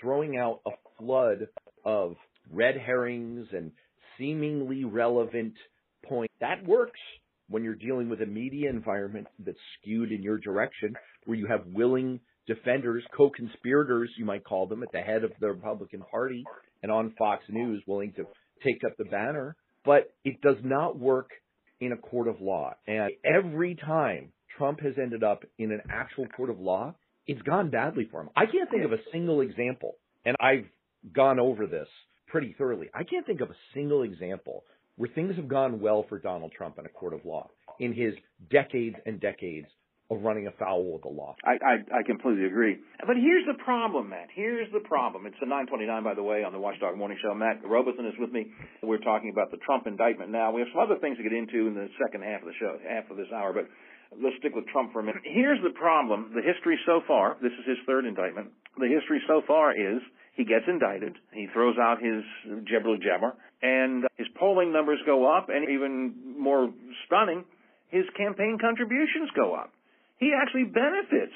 throwing 0.00 0.38
out 0.38 0.60
a 0.66 0.70
flood 0.98 1.48
of 1.84 2.14
red 2.50 2.76
herrings 2.78 3.48
and 3.52 3.72
seemingly 4.16 4.84
relevant 4.84 5.52
points, 6.06 6.32
that 6.40 6.64
works 6.66 7.00
when 7.48 7.62
you're 7.62 7.74
dealing 7.74 8.08
with 8.08 8.22
a 8.22 8.26
media 8.26 8.70
environment 8.70 9.26
that's 9.44 9.58
skewed 9.80 10.10
in 10.10 10.22
your 10.22 10.38
direction, 10.38 10.94
where 11.26 11.36
you 11.36 11.46
have 11.46 11.66
willing 11.66 12.20
defenders, 12.46 13.04
co-conspirators, 13.16 14.10
you 14.16 14.24
might 14.24 14.44
call 14.44 14.66
them, 14.66 14.82
at 14.82 14.92
the 14.92 15.00
head 15.00 15.24
of 15.24 15.32
the 15.40 15.48
Republican 15.48 16.02
Party 16.10 16.44
and 16.82 16.90
on 16.90 17.14
Fox 17.18 17.42
News 17.48 17.82
willing 17.86 18.12
to 18.14 18.24
take 18.64 18.82
up 18.84 18.96
the 18.96 19.04
banner. 19.04 19.56
But 19.84 20.12
it 20.24 20.40
does 20.40 20.56
not 20.64 20.98
work 20.98 21.30
in 21.80 21.92
a 21.92 21.96
court 21.96 22.28
of 22.28 22.40
law. 22.40 22.74
And 22.86 23.10
every 23.24 23.74
time 23.74 24.32
Trump 24.56 24.80
has 24.80 24.94
ended 25.00 25.22
up 25.22 25.44
in 25.58 25.72
an 25.72 25.82
actual 25.90 26.26
court 26.28 26.50
of 26.50 26.58
law, 26.58 26.94
it's 27.26 27.42
gone 27.42 27.70
badly 27.70 28.08
for 28.10 28.20
him. 28.20 28.30
I 28.36 28.46
can't 28.46 28.70
think 28.70 28.84
of 28.84 28.92
a 28.92 29.00
single 29.12 29.40
example, 29.40 29.96
and 30.24 30.36
I've 30.40 30.66
gone 31.14 31.38
over 31.38 31.66
this 31.66 31.88
pretty 32.28 32.54
thoroughly. 32.56 32.88
I 32.94 33.04
can't 33.04 33.26
think 33.26 33.40
of 33.40 33.50
a 33.50 33.56
single 33.74 34.02
example 34.02 34.64
where 34.96 35.10
things 35.14 35.36
have 35.36 35.48
gone 35.48 35.80
well 35.80 36.04
for 36.08 36.18
Donald 36.18 36.52
Trump 36.56 36.78
in 36.78 36.86
a 36.86 36.88
court 36.88 37.14
of 37.14 37.24
law 37.24 37.48
in 37.78 37.92
his 37.92 38.14
decades 38.50 38.96
and 39.04 39.20
decades 39.20 39.66
of 40.08 40.22
running 40.22 40.46
afoul 40.46 40.94
of 40.94 41.02
the 41.02 41.08
law. 41.08 41.34
I, 41.44 41.58
I, 41.58 41.98
I 41.98 42.02
completely 42.06 42.46
agree. 42.46 42.78
But 43.04 43.16
here's 43.16 43.44
the 43.44 43.58
problem, 43.62 44.10
Matt. 44.10 44.28
Here's 44.32 44.70
the 44.72 44.80
problem. 44.80 45.26
It's 45.26 45.36
a 45.42 45.46
929, 45.46 46.04
by 46.04 46.14
the 46.14 46.22
way, 46.22 46.44
on 46.44 46.52
the 46.52 46.60
Watchdog 46.60 46.96
Morning 46.96 47.18
Show. 47.20 47.34
Matt 47.34 47.58
Robison 47.66 48.06
is 48.06 48.14
with 48.18 48.30
me. 48.30 48.46
We're 48.82 49.02
talking 49.02 49.30
about 49.34 49.50
the 49.50 49.58
Trump 49.66 49.86
indictment 49.86 50.30
now. 50.30 50.52
We 50.52 50.60
have 50.60 50.70
some 50.72 50.82
other 50.82 50.98
things 51.00 51.16
to 51.18 51.24
get 51.24 51.32
into 51.32 51.66
in 51.66 51.74
the 51.74 51.88
second 51.98 52.22
half 52.22 52.40
of 52.42 52.46
the 52.46 52.54
show, 52.60 52.78
half 52.88 53.10
of 53.10 53.16
this 53.16 53.26
hour, 53.34 53.52
but 53.52 53.66
let's 54.12 54.36
stick 54.38 54.54
with 54.54 54.66
Trump 54.68 54.92
for 54.92 55.00
a 55.00 55.02
minute. 55.02 55.22
Here's 55.24 55.60
the 55.62 55.70
problem. 55.70 56.32
The 56.34 56.42
history 56.42 56.78
so 56.86 57.00
far, 57.06 57.36
this 57.42 57.52
is 57.52 57.66
his 57.66 57.78
third 57.86 58.04
indictment. 58.06 58.50
The 58.78 58.88
history 58.88 59.20
so 59.26 59.42
far 59.46 59.72
is 59.72 60.00
he 60.36 60.44
gets 60.44 60.64
indicted. 60.68 61.16
He 61.32 61.48
throws 61.52 61.76
out 61.80 61.98
his 62.02 62.22
jibber 62.68 62.96
jabber, 62.98 63.34
and 63.62 64.04
his 64.16 64.28
polling 64.38 64.72
numbers 64.72 64.98
go 65.06 65.26
up, 65.26 65.48
and 65.48 65.68
even 65.70 66.14
more 66.38 66.70
stunning, 67.06 67.44
his 67.88 68.04
campaign 68.16 68.58
contributions 68.60 69.30
go 69.34 69.54
up. 69.54 69.72
He 70.18 70.32
actually 70.34 70.64
benefits 70.64 71.34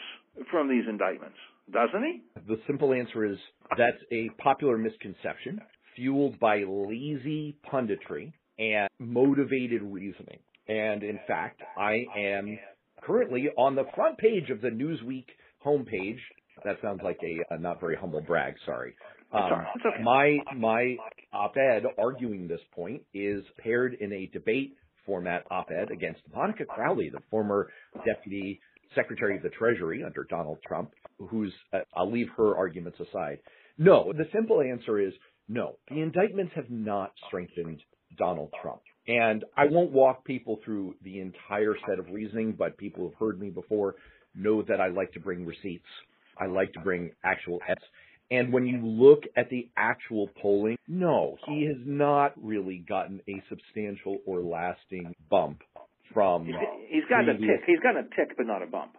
from 0.50 0.68
these 0.68 0.84
indictments, 0.88 1.36
doesn't 1.72 2.02
he? 2.02 2.22
The 2.46 2.60
simple 2.66 2.92
answer 2.92 3.24
is 3.24 3.38
that's 3.76 4.02
a 4.12 4.28
popular 4.42 4.76
misconception 4.76 5.60
fueled 5.96 6.38
by 6.38 6.64
lazy 6.66 7.56
punditry 7.72 8.32
and 8.58 8.88
motivated 8.98 9.82
reasoning. 9.82 10.38
And 10.70 11.02
in 11.02 11.18
fact, 11.26 11.60
I 11.76 12.04
am 12.16 12.56
currently 13.02 13.48
on 13.58 13.74
the 13.74 13.84
front 13.96 14.18
page 14.18 14.50
of 14.50 14.60
the 14.60 14.68
Newsweek 14.68 15.26
homepage. 15.66 16.20
That 16.64 16.76
sounds 16.80 17.00
like 17.02 17.18
a, 17.24 17.54
a 17.54 17.58
not 17.58 17.80
very 17.80 17.96
humble 17.96 18.20
brag. 18.20 18.54
Sorry. 18.64 18.94
Um. 19.32 19.64
My 20.04 20.38
my 20.56 20.96
op-ed 21.32 21.82
arguing 21.98 22.46
this 22.46 22.60
point 22.74 23.02
is 23.12 23.42
paired 23.58 23.94
in 24.00 24.12
a 24.12 24.30
debate 24.32 24.74
format 25.06 25.44
op-ed 25.50 25.90
against 25.90 26.20
Monica 26.32 26.64
Crowley, 26.64 27.10
the 27.10 27.22
former 27.30 27.68
deputy 28.04 28.60
secretary 28.94 29.36
of 29.36 29.42
the 29.42 29.50
Treasury 29.50 30.04
under 30.04 30.24
Donald 30.24 30.58
Trump, 30.66 30.92
who's 31.18 31.52
uh, 31.72 31.78
I'll 31.96 32.10
leave 32.10 32.28
her 32.36 32.56
arguments 32.56 32.98
aside. 33.00 33.38
No, 33.76 34.12
the 34.12 34.26
simple 34.32 34.60
answer 34.60 35.00
is 35.00 35.14
no. 35.48 35.76
The 35.88 36.00
indictments 36.00 36.52
have 36.54 36.70
not 36.70 37.12
strengthened 37.26 37.80
Donald 38.18 38.52
Trump. 38.62 38.82
And 39.10 39.44
I 39.56 39.64
won't 39.66 39.90
walk 39.90 40.24
people 40.24 40.60
through 40.64 40.94
the 41.02 41.20
entire 41.20 41.74
set 41.88 41.98
of 41.98 42.06
reasoning, 42.12 42.54
but 42.56 42.76
people 42.76 43.02
who've 43.02 43.18
heard 43.18 43.40
me 43.40 43.50
before 43.50 43.96
know 44.36 44.62
that 44.62 44.80
I 44.80 44.86
like 44.86 45.12
to 45.14 45.20
bring 45.20 45.44
receipts. 45.44 45.88
I 46.38 46.46
like 46.46 46.72
to 46.74 46.80
bring 46.80 47.10
actual 47.24 47.58
evidence. 47.64 47.86
And 48.30 48.52
when 48.52 48.66
you 48.66 48.78
look 48.86 49.24
at 49.36 49.50
the 49.50 49.68
actual 49.76 50.30
polling, 50.40 50.76
no, 50.86 51.36
he 51.48 51.66
has 51.66 51.78
not 51.84 52.32
really 52.40 52.84
gotten 52.88 53.20
a 53.28 53.42
substantial 53.48 54.18
or 54.24 54.42
lasting 54.42 55.12
bump 55.28 55.62
from. 56.14 56.46
He's 56.46 57.02
gotten 57.10 57.30
a 57.30 57.38
tick. 57.38 57.62
He's 57.66 57.80
gotten 57.80 58.04
a 58.04 58.14
tick, 58.14 58.36
but 58.36 58.46
not 58.46 58.62
a 58.62 58.66
bump. 58.66 58.92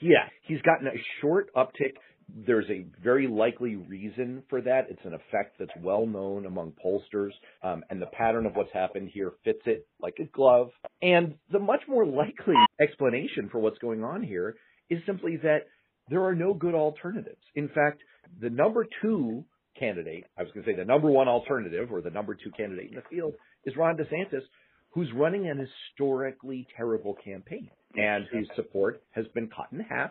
Yeah, 0.00 0.28
he's 0.42 0.60
gotten 0.60 0.88
a 0.88 0.98
short 1.22 1.48
uptick 1.54 1.94
there's 2.28 2.68
a 2.70 2.86
very 3.02 3.26
likely 3.26 3.76
reason 3.76 4.42
for 4.48 4.60
that. 4.60 4.86
It's 4.90 5.04
an 5.04 5.14
effect 5.14 5.56
that's 5.58 5.70
well 5.80 6.06
known 6.06 6.46
among 6.46 6.72
pollsters, 6.84 7.30
um, 7.62 7.84
and 7.90 8.00
the 8.00 8.06
pattern 8.06 8.46
of 8.46 8.54
what's 8.54 8.72
happened 8.72 9.10
here 9.12 9.32
fits 9.44 9.62
it 9.66 9.86
like 10.00 10.16
a 10.20 10.24
glove. 10.24 10.70
And 11.02 11.34
the 11.52 11.58
much 11.58 11.82
more 11.88 12.06
likely 12.06 12.54
explanation 12.80 13.48
for 13.50 13.58
what's 13.60 13.78
going 13.78 14.02
on 14.02 14.22
here 14.22 14.56
is 14.90 15.00
simply 15.06 15.36
that 15.38 15.66
there 16.10 16.24
are 16.24 16.34
no 16.34 16.54
good 16.54 16.74
alternatives. 16.74 17.42
In 17.54 17.68
fact, 17.68 18.02
the 18.40 18.50
number 18.50 18.86
two 19.02 19.44
candidate, 19.78 20.24
I 20.38 20.42
was 20.42 20.52
going 20.52 20.64
to 20.64 20.72
say 20.72 20.76
the 20.76 20.84
number 20.84 21.10
one 21.10 21.28
alternative 21.28 21.92
or 21.92 22.00
the 22.00 22.10
number 22.10 22.34
two 22.34 22.50
candidate 22.56 22.90
in 22.90 22.96
the 22.96 23.02
field 23.10 23.34
is 23.64 23.76
Ron 23.76 23.96
DeSantis, 23.96 24.42
who's 24.90 25.08
running 25.14 25.48
an 25.48 25.58
historically 25.58 26.66
terrible 26.76 27.16
campaign 27.24 27.70
and 27.96 28.26
whose 28.30 28.48
support 28.54 29.02
has 29.12 29.26
been 29.34 29.48
cut 29.48 29.66
in 29.72 29.80
half 29.80 30.10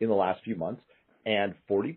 in 0.00 0.08
the 0.08 0.14
last 0.14 0.42
few 0.44 0.56
months 0.56 0.82
and 1.26 1.54
40% 1.70 1.94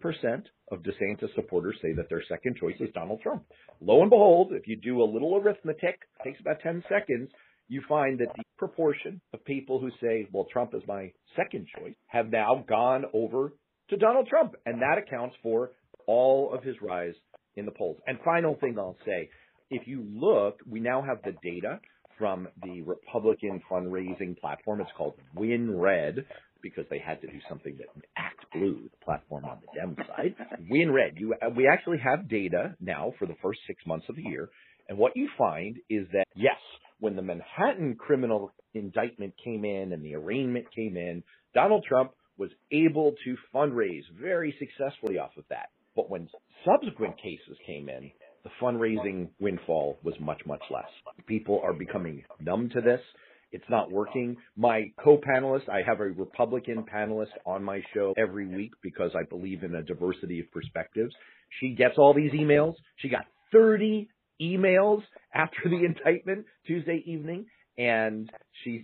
of 0.72 0.80
DeSantis 0.80 1.34
supporters 1.36 1.78
say 1.82 1.94
that 1.94 2.10
their 2.10 2.24
second 2.28 2.58
choice 2.58 2.76
is 2.80 2.90
Donald 2.94 3.22
Trump. 3.22 3.44
Lo 3.82 4.02
and 4.02 4.10
behold, 4.10 4.52
if 4.54 4.68
you 4.68 4.76
do 4.76 5.02
a 5.02 5.12
little 5.12 5.36
arithmetic, 5.38 6.00
it 6.20 6.24
takes 6.24 6.40
about 6.40 6.60
10 6.62 6.84
seconds, 6.90 7.30
you 7.68 7.82
find 7.88 8.20
that 8.20 8.28
the 8.36 8.44
proportion 8.58 9.22
of 9.34 9.44
people 9.46 9.80
who 9.80 9.90
say, 10.02 10.28
well, 10.32 10.46
Trump 10.52 10.74
is 10.74 10.82
my 10.88 11.12
second 11.36 11.68
choice, 11.78 11.96
have 12.08 12.30
now 12.30 12.66
gone 12.68 13.06
over 13.14 13.54
to 13.90 13.98
Donald 13.98 14.28
Trump. 14.28 14.56
And 14.66 14.82
that 14.82 14.98
accounts 14.98 15.36
for 15.42 15.72
all 16.08 16.54
of 16.54 16.64
his 16.64 16.76
rise 16.82 17.14
in 17.56 17.66
the 17.66 17.72
polls. 17.72 17.98
And 18.08 18.18
final 18.26 18.56
thing 18.56 18.76
I'll 18.78 18.98
say, 19.06 19.30
if 19.70 19.88
you 19.88 20.06
look, 20.14 20.60
we 20.70 20.82
now 20.82 21.02
have 21.02 21.20
the 21.24 21.34
data 21.42 21.80
from 22.18 22.48
the 22.62 22.82
Republican 22.82 23.62
fundraising 23.72 24.38
platform. 24.38 24.82
It's 24.82 24.92
called 24.98 25.16
WinRed, 25.36 26.26
because 26.62 26.86
they 26.90 27.00
had 27.00 27.22
to 27.22 27.28
do 27.28 27.40
something 27.50 27.78
that 27.78 27.88
ActBlue, 28.18 28.84
the 28.84 29.06
platform 29.06 29.46
on 29.46 29.60
the 29.62 29.80
Dem 29.80 29.96
side. 30.08 30.36
WinRed, 30.72 31.20
you, 31.20 31.34
uh, 31.42 31.50
we 31.56 31.68
actually 31.68 32.00
have 32.00 32.30
data 32.30 32.76
now 32.80 33.14
for 33.20 33.26
the 33.26 33.36
first 33.42 33.60
six 33.68 33.86
months 33.86 34.06
of 34.10 34.16
the 34.16 34.24
year. 34.24 34.50
And 34.90 34.98
what 34.98 35.14
you 35.16 35.30
find 35.38 35.78
is 35.90 36.08
that, 36.14 36.26
yes, 36.36 36.58
when 37.00 37.16
the 37.16 37.22
Manhattan 37.22 37.96
criminal 37.96 38.52
indictment 38.74 39.34
came 39.44 39.66
in 39.66 39.94
and 39.94 40.04
the 40.04 40.16
arraignment 40.16 40.66
came 40.76 40.98
in, 40.98 41.24
Donald 41.54 41.86
Trump 41.88 42.12
was 42.38 42.50
able 42.72 43.14
to 43.24 43.36
fundraise 43.54 44.04
very 44.20 44.56
successfully 44.60 45.18
off 45.18 45.32
of 45.38 45.44
that. 45.50 45.70
But 45.96 46.10
when 46.10 46.30
subsequent 46.66 47.18
cases 47.18 47.58
came 47.66 47.90
in, 47.90 48.12
the 48.44 48.50
fundraising 48.62 49.30
windfall 49.40 50.00
was 50.04 50.16
much, 50.20 50.42
much 50.46 50.64
less. 50.72 50.90
People 51.28 51.62
are 51.64 51.74
becoming 51.74 52.24
numb 52.40 52.70
to 52.70 52.82
this. 52.82 53.02
It's 53.52 53.70
not 53.70 53.92
working. 53.92 54.38
My 54.56 54.92
co-panelist, 55.04 55.70
I 55.70 55.82
have 55.86 56.00
a 56.00 56.06
Republican 56.06 56.86
panelist 56.94 57.32
on 57.46 57.64
my 57.64 57.82
show 57.94 58.14
every 58.18 58.48
week 58.48 58.72
because 58.82 59.12
I 59.16 59.24
believe 59.24 59.64
in 59.64 59.76
a 59.76 59.84
diversity 59.84 60.40
of 60.40 60.52
perspectives. 60.52 61.14
She 61.60 61.76
gets 61.76 61.96
all 61.98 62.14
these 62.14 62.32
emails. 62.32 62.76
She 62.98 63.10
got 63.10 63.26
30 63.52 64.10
emails 64.42 65.02
after 65.34 65.62
the 65.66 65.84
indictment 65.86 66.46
Tuesday 66.66 67.04
evening 67.06 67.46
and 67.78 68.30
she 68.64 68.84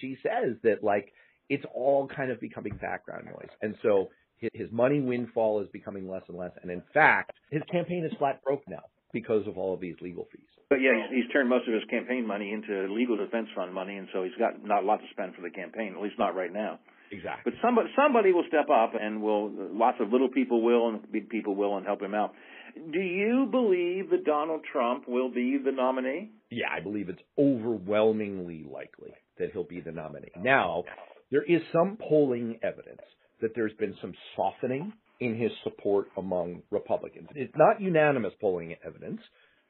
she 0.00 0.16
says 0.22 0.56
that 0.62 0.84
like 0.84 1.12
it's 1.48 1.64
all 1.74 2.08
kind 2.08 2.30
of 2.30 2.40
becoming 2.40 2.76
background 2.76 3.26
noise. 3.26 3.48
And 3.62 3.74
so 3.82 4.08
his 4.38 4.70
money 4.70 5.00
windfall 5.00 5.60
is 5.62 5.68
becoming 5.72 6.08
less 6.08 6.22
and 6.28 6.36
less. 6.36 6.50
And 6.62 6.70
in 6.70 6.82
fact, 6.92 7.32
his 7.50 7.62
campaign 7.70 8.04
is 8.04 8.16
flat 8.18 8.42
broke 8.44 8.62
now 8.68 8.82
because 9.12 9.46
of 9.46 9.56
all 9.56 9.74
of 9.74 9.80
these 9.80 9.96
legal 10.00 10.26
fees. 10.30 10.57
But 10.70 10.80
yeah, 10.82 10.92
he's, 10.94 11.24
he's 11.24 11.32
turned 11.32 11.48
most 11.48 11.66
of 11.66 11.74
his 11.74 11.84
campaign 11.88 12.26
money 12.26 12.52
into 12.52 12.92
legal 12.92 13.16
defense 13.16 13.48
fund 13.56 13.72
money, 13.72 13.96
and 13.96 14.08
so 14.12 14.22
he's 14.22 14.36
got 14.38 14.62
not 14.64 14.82
a 14.82 14.86
lot 14.86 14.98
to 14.98 15.06
spend 15.10 15.34
for 15.34 15.42
the 15.42 15.50
campaign, 15.50 15.94
at 15.96 16.02
least 16.02 16.18
not 16.18 16.34
right 16.34 16.52
now. 16.52 16.78
Exactly. 17.10 17.52
But 17.52 17.60
somebody 17.62 17.88
somebody 17.96 18.32
will 18.32 18.44
step 18.48 18.66
up, 18.68 18.92
and 19.00 19.22
will 19.22 19.50
lots 19.72 19.96
of 20.00 20.12
little 20.12 20.28
people 20.28 20.62
will, 20.62 20.88
and 20.88 21.10
big 21.10 21.30
people 21.30 21.56
will, 21.56 21.76
and 21.78 21.86
help 21.86 22.02
him 22.02 22.14
out. 22.14 22.34
Do 22.74 23.00
you 23.00 23.48
believe 23.50 24.10
that 24.10 24.24
Donald 24.24 24.60
Trump 24.70 25.08
will 25.08 25.30
be 25.30 25.58
the 25.62 25.72
nominee? 25.72 26.32
Yeah, 26.50 26.66
I 26.70 26.80
believe 26.80 27.08
it's 27.08 27.22
overwhelmingly 27.38 28.64
likely 28.70 29.14
that 29.38 29.52
he'll 29.52 29.64
be 29.64 29.80
the 29.80 29.92
nominee. 29.92 30.32
Now, 30.38 30.84
there 31.30 31.42
is 31.42 31.62
some 31.72 31.96
polling 32.08 32.58
evidence 32.62 33.00
that 33.40 33.52
there's 33.54 33.72
been 33.78 33.94
some 34.00 34.12
softening 34.36 34.92
in 35.20 35.36
his 35.36 35.50
support 35.64 36.08
among 36.16 36.62
Republicans. 36.70 37.28
It's 37.34 37.54
not 37.56 37.80
unanimous 37.80 38.32
polling 38.40 38.76
evidence, 38.84 39.20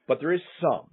but 0.09 0.19
there 0.21 0.33
is 0.33 0.41
some 0.61 0.89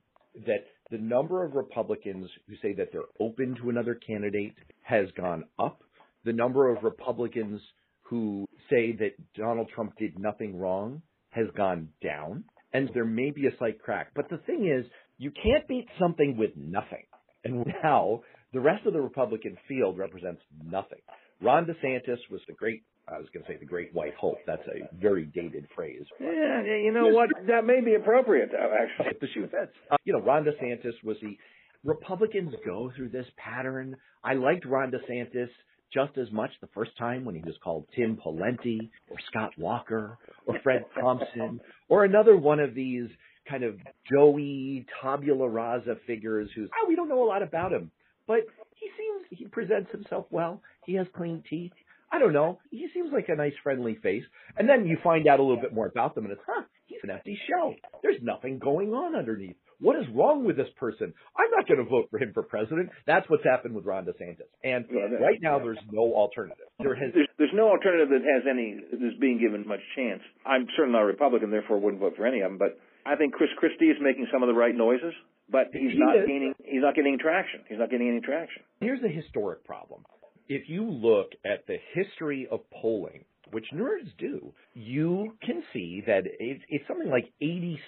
that 0.45 0.65
the 0.91 0.98
number 0.98 1.43
of 1.43 1.55
Republicans 1.55 2.29
who 2.48 2.55
say 2.62 2.74
that 2.74 2.89
they're 2.91 3.01
open 3.19 3.55
to 3.62 3.69
another 3.69 3.95
candidate 3.95 4.53
has 4.84 5.07
gone 5.17 5.45
up. 5.57 5.81
The 6.25 6.34
number 6.34 6.69
of 6.69 6.84
Republicans 6.84 7.62
who 8.03 8.45
say 8.69 8.91
that 9.00 9.13
Donald 9.36 9.69
Trump 9.74 9.98
did 9.98 10.19
nothing 10.19 10.60
wrong 10.60 11.01
has 11.29 11.48
gone 11.57 11.89
down. 12.03 12.43
And 12.74 12.89
there 12.93 13.05
may 13.05 13.31
be 13.31 13.48
a 13.48 13.57
slight 13.57 13.81
crack. 13.81 14.12
But 14.15 14.29
the 14.29 14.38
thing 14.45 14.67
is, 14.67 14.86
you 15.17 15.31
can't 15.31 15.67
beat 15.67 15.88
something 16.00 16.38
with 16.38 16.51
nothing. 16.55 17.05
And 17.43 17.65
now 17.84 18.22
the 18.53 18.60
rest 18.60 18.86
of 18.86 18.93
the 18.93 19.01
Republican 19.01 19.57
field 19.67 19.98
represents 19.98 20.41
nothing. 20.63 21.00
Ron 21.41 21.65
DeSantis 21.65 22.17
was 22.29 22.41
the 22.48 22.53
great 22.53 22.84
I 23.07 23.19
was 23.19 23.27
going 23.33 23.45
to 23.45 23.51
say 23.51 23.57
the 23.57 23.65
Great 23.65 23.93
White 23.93 24.15
Hope. 24.15 24.38
That's 24.47 24.67
a 24.67 24.89
very 25.00 25.25
dated 25.25 25.67
phrase. 25.75 26.03
Yeah, 26.19 26.63
you 26.63 26.91
know 26.91 27.07
what? 27.07 27.29
That 27.47 27.65
may 27.65 27.81
be 27.81 27.93
appropriate, 27.93 28.50
though, 28.51 28.74
actually. 28.74 29.17
The 29.21 29.27
shoe 29.33 29.47
fits. 29.51 29.71
Uh, 29.91 29.97
you 30.03 30.13
know, 30.13 30.19
Ron 30.19 30.43
DeSantis 30.45 30.93
was 31.03 31.17
the. 31.21 31.38
Republicans 31.83 32.51
go 32.65 32.91
through 32.95 33.09
this 33.09 33.27
pattern. 33.38 33.95
I 34.24 34.33
liked 34.33 34.65
Ron 34.65 34.91
DeSantis 34.91 35.50
just 35.93 36.17
as 36.17 36.31
much 36.31 36.50
the 36.62 36.67
first 36.74 36.97
time 36.97 37.24
when 37.25 37.35
he 37.35 37.41
was 37.41 37.55
called 37.63 37.85
Tim 37.95 38.17
Pawlenty 38.17 38.89
or 39.09 39.17
Scott 39.29 39.51
Walker 39.57 40.17
or 40.47 40.59
Fred 40.63 40.85
Thompson 41.00 41.62
or 41.88 42.03
another 42.03 42.35
one 42.35 42.59
of 42.59 42.74
these 42.74 43.07
kind 43.47 43.63
of 43.63 43.75
Joey 44.12 44.85
tabula 45.01 45.47
rasa 45.47 45.97
figures 46.07 46.50
who's, 46.55 46.69
oh, 46.81 46.88
we 46.88 46.95
don't 46.95 47.07
know 47.07 47.24
a 47.24 47.29
lot 47.29 47.43
about 47.43 47.71
him. 47.71 47.91
But 48.27 48.39
he 48.75 48.89
seems, 48.97 49.39
he 49.39 49.45
presents 49.45 49.91
himself 49.91 50.25
well. 50.31 50.62
He 50.85 50.95
has 50.95 51.05
clean 51.15 51.43
teeth. 51.47 51.71
I 52.15 52.19
don't 52.19 52.31
know. 52.31 52.60
He 52.72 52.88
seems 52.93 53.12
like 53.12 53.25
a 53.27 53.36
nice, 53.36 53.53
friendly 53.62 53.95
face. 54.01 54.24
And 54.57 54.69
then 54.69 54.88
you 54.88 54.98
find 55.03 55.27
out 55.27 55.39
a 55.39 55.43
little 55.43 55.62
bit 55.62 55.74
more 55.74 55.88
about 55.88 56.15
them, 56.15 56.24
and 56.24 56.31
it's, 56.31 56.41
huh, 56.48 56.63
he's 56.86 57.00
an 57.03 57.10
empty 57.10 57.38
shell. 57.50 57.75
There's 58.01 58.22
nothing 58.22 58.57
going 58.57 58.93
on 58.93 59.15
underneath. 59.15 59.57
What 59.81 59.98
is 59.98 60.05
wrong 60.15 60.45
with 60.45 60.55
this 60.55 60.69
person? 60.79 61.13
I'm 61.36 61.51
not 61.51 61.67
going 61.67 61.84
to 61.84 61.89
vote 61.89 62.07
for 62.10 62.17
him 62.17 62.31
for 62.34 62.43
president. 62.43 62.89
That's 63.05 63.29
what's 63.29 63.43
happened 63.43 63.75
with 63.75 63.84
Ron 63.84 64.05
DeSantis. 64.05 64.48
And 64.63 64.86
right 65.19 65.39
now, 65.41 65.60
there's 65.60 65.84
no 65.91 66.13
alternative. 66.13 66.63
There 66.79 66.95
has, 66.95 67.12
there's, 67.13 67.27
there's 67.38 67.53
no 67.53 67.67
alternative 67.67 68.07
that 68.07 68.24
has 68.24 68.43
any 68.50 68.79
that's 68.89 69.19
being 69.19 69.38
given 69.38 69.67
much 69.67 69.81
chance. 69.98 70.22
I'm 70.45 70.67
certainly 70.77 70.95
not 70.95 71.03
a 71.03 71.12
Republican, 71.12 71.51
therefore 71.51 71.79
wouldn't 71.79 72.00
vote 72.00 72.13
for 72.15 72.25
any 72.25 72.39
of 72.39 72.51
them. 72.51 72.57
But 72.57 72.79
I 73.05 73.17
think 73.17 73.34
Chris 73.34 73.50
Christie 73.60 73.91
is 73.91 73.98
making 74.00 74.27
some 74.31 74.41
of 74.41 74.48
the 74.48 74.55
right 74.55 74.74
noises, 74.74 75.13
but 75.51 75.67
he's 75.74 75.91
he 75.91 76.00
not 76.00 76.15
is. 76.15 76.25
gaining. 76.25 76.53
He's 76.63 76.81
not 76.81 76.95
getting 76.95 77.19
traction. 77.19 77.62
He's 77.67 77.77
not 77.77 77.91
getting 77.91 78.07
any 78.07 78.22
traction. 78.22 78.63
Here's 78.79 79.03
a 79.03 79.12
historic 79.12 79.65
problem. 79.65 80.05
If 80.48 80.70
you 80.70 80.84
look 80.90 81.32
at 81.46 81.66
the 81.68 81.78
history 81.94 82.48
of 82.52 82.60
polling, 82.82 83.25
which 83.52 83.66
nerds 83.74 84.12
do, 84.18 84.54
you 84.74 85.36
can 85.42 85.64
see 85.74 86.04
that 86.06 86.24
it's, 86.25 86.64
it's 86.70 86.88
something 86.88 87.10
like 87.10 87.32
86 87.42 87.80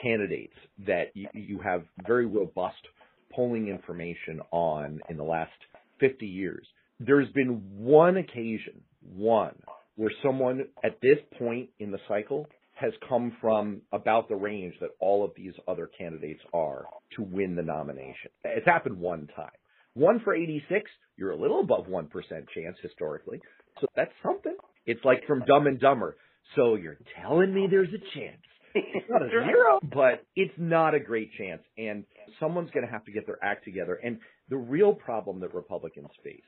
candidates 0.00 0.54
that 0.86 1.08
you, 1.14 1.28
you 1.32 1.58
have 1.60 1.84
very 2.06 2.26
robust 2.26 2.76
polling 3.32 3.68
information 3.68 4.40
on 4.50 5.00
in 5.08 5.16
the 5.16 5.24
last 5.24 5.52
50 6.00 6.26
years. 6.26 6.66
There's 7.00 7.30
been 7.32 7.62
one 7.76 8.16
occasion, 8.18 8.80
one, 9.14 9.54
where 9.96 10.12
someone 10.22 10.66
at 10.84 11.00
this 11.02 11.18
point 11.38 11.70
in 11.78 11.90
the 11.90 11.98
cycle 12.08 12.46
has 12.74 12.92
come 13.08 13.36
from 13.40 13.80
about 13.92 14.28
the 14.28 14.34
range 14.34 14.74
that 14.80 14.90
all 15.00 15.24
of 15.24 15.30
these 15.36 15.52
other 15.68 15.88
candidates 15.96 16.40
are 16.52 16.84
to 17.16 17.22
win 17.22 17.54
the 17.54 17.62
nomination. 17.62 18.30
It's 18.44 18.66
happened 18.66 18.98
one 18.98 19.28
time. 19.34 19.50
One 19.94 20.20
for 20.24 20.34
86, 20.34 20.90
you're 21.16 21.30
a 21.30 21.36
little 21.36 21.60
above 21.60 21.86
1% 21.86 22.08
chance 22.28 22.76
historically. 22.82 23.40
So 23.80 23.86
that's 23.96 24.12
something. 24.22 24.56
It's 24.86 25.04
like 25.04 25.26
from 25.26 25.44
Dumb 25.46 25.66
and 25.66 25.80
Dumber. 25.80 26.16
So 26.56 26.74
you're 26.74 26.98
telling 27.20 27.54
me 27.54 27.68
there's 27.70 27.88
a 27.88 28.18
chance. 28.18 28.42
It's 28.74 29.06
not 29.08 29.22
a 29.22 29.28
zero, 29.30 29.78
but 29.82 30.24
it's 30.34 30.54
not 30.58 30.94
a 30.94 31.00
great 31.00 31.30
chance. 31.38 31.62
And 31.78 32.04
someone's 32.40 32.70
going 32.72 32.84
to 32.84 32.92
have 32.92 33.04
to 33.04 33.12
get 33.12 33.26
their 33.26 33.42
act 33.42 33.64
together. 33.64 33.94
And 34.02 34.18
the 34.50 34.56
real 34.56 34.92
problem 34.92 35.40
that 35.40 35.54
Republicans 35.54 36.10
face 36.22 36.40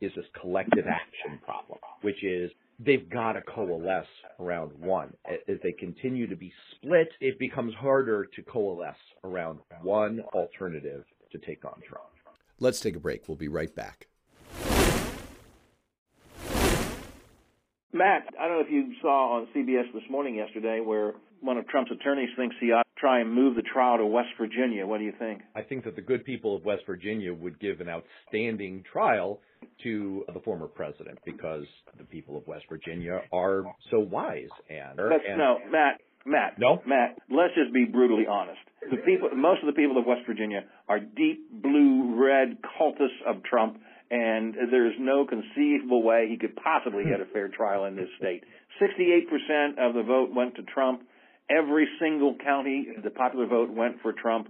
is 0.00 0.12
this 0.16 0.24
collective 0.40 0.86
action 0.86 1.38
problem, 1.44 1.78
which 2.02 2.22
is 2.24 2.50
they've 2.78 3.08
got 3.08 3.32
to 3.32 3.42
coalesce 3.42 4.06
around 4.40 4.72
one. 4.78 5.12
As 5.26 5.58
they 5.62 5.72
continue 5.72 6.26
to 6.28 6.36
be 6.36 6.52
split, 6.74 7.08
it 7.20 7.38
becomes 7.38 7.74
harder 7.74 8.26
to 8.36 8.42
coalesce 8.42 8.96
around 9.24 9.60
one 9.82 10.20
alternative 10.34 11.04
to 11.32 11.38
take 11.38 11.64
on 11.64 11.80
Trump. 11.88 12.08
Let's 12.58 12.80
take 12.80 12.96
a 12.96 13.00
break. 13.00 13.28
We'll 13.28 13.36
be 13.36 13.48
right 13.48 13.74
back. 13.74 14.06
Matt, 17.92 18.26
I 18.38 18.48
don't 18.48 18.58
know 18.58 18.64
if 18.64 18.70
you 18.70 18.92
saw 19.00 19.38
on 19.38 19.48
CBS 19.54 19.92
this 19.94 20.02
morning 20.10 20.34
yesterday 20.34 20.80
where 20.80 21.14
one 21.40 21.56
of 21.56 21.66
Trump's 21.68 21.90
attorneys 21.90 22.28
thinks 22.36 22.54
he 22.60 22.72
ought 22.72 22.82
to 22.82 23.00
try 23.00 23.20
and 23.20 23.32
move 23.32 23.56
the 23.56 23.62
trial 23.62 23.98
to 23.98 24.06
West 24.06 24.28
Virginia. 24.38 24.86
What 24.86 24.98
do 24.98 25.04
you 25.04 25.14
think? 25.18 25.42
I 25.54 25.62
think 25.62 25.84
that 25.84 25.96
the 25.96 26.02
good 26.02 26.24
people 26.24 26.56
of 26.56 26.64
West 26.64 26.82
Virginia 26.86 27.32
would 27.32 27.58
give 27.58 27.80
an 27.80 27.88
outstanding 27.88 28.84
trial 28.90 29.40
to 29.82 30.24
the 30.32 30.40
former 30.40 30.66
president 30.66 31.18
because 31.24 31.64
the 31.96 32.04
people 32.04 32.36
of 32.36 32.46
West 32.46 32.64
Virginia 32.68 33.22
are 33.32 33.64
so 33.90 34.00
wise 34.00 34.48
and, 34.68 34.98
and 34.98 35.38
no, 35.38 35.58
Matt. 35.70 36.00
Matt, 36.26 36.58
no, 36.58 36.82
Matt. 36.86 37.18
Let's 37.30 37.54
just 37.54 37.72
be 37.72 37.84
brutally 37.84 38.26
honest. 38.26 38.58
The 38.82 38.98
people, 38.98 39.30
most 39.34 39.62
of 39.62 39.66
the 39.66 39.78
people 39.78 39.98
of 39.98 40.06
West 40.06 40.22
Virginia 40.26 40.64
are 40.88 41.00
deep 41.00 41.50
blue, 41.50 42.14
red 42.20 42.58
cultists 42.78 43.22
of 43.26 43.42
Trump 43.42 43.78
and 44.10 44.54
there's 44.70 44.94
no 45.00 45.26
conceivable 45.26 46.02
way 46.02 46.28
he 46.30 46.36
could 46.36 46.54
possibly 46.56 47.04
get 47.04 47.20
a 47.20 47.24
fair 47.32 47.48
trial 47.48 47.86
in 47.86 47.96
this 47.96 48.08
state. 48.18 48.44
68% 48.80 49.78
of 49.78 49.94
the 49.94 50.02
vote 50.02 50.34
went 50.34 50.54
to 50.56 50.62
Trump. 50.62 51.02
Every 51.50 51.88
single 52.00 52.36
county, 52.42 52.86
the 53.02 53.10
popular 53.10 53.46
vote 53.46 53.70
went 53.70 54.00
for 54.02 54.12
Trump. 54.12 54.48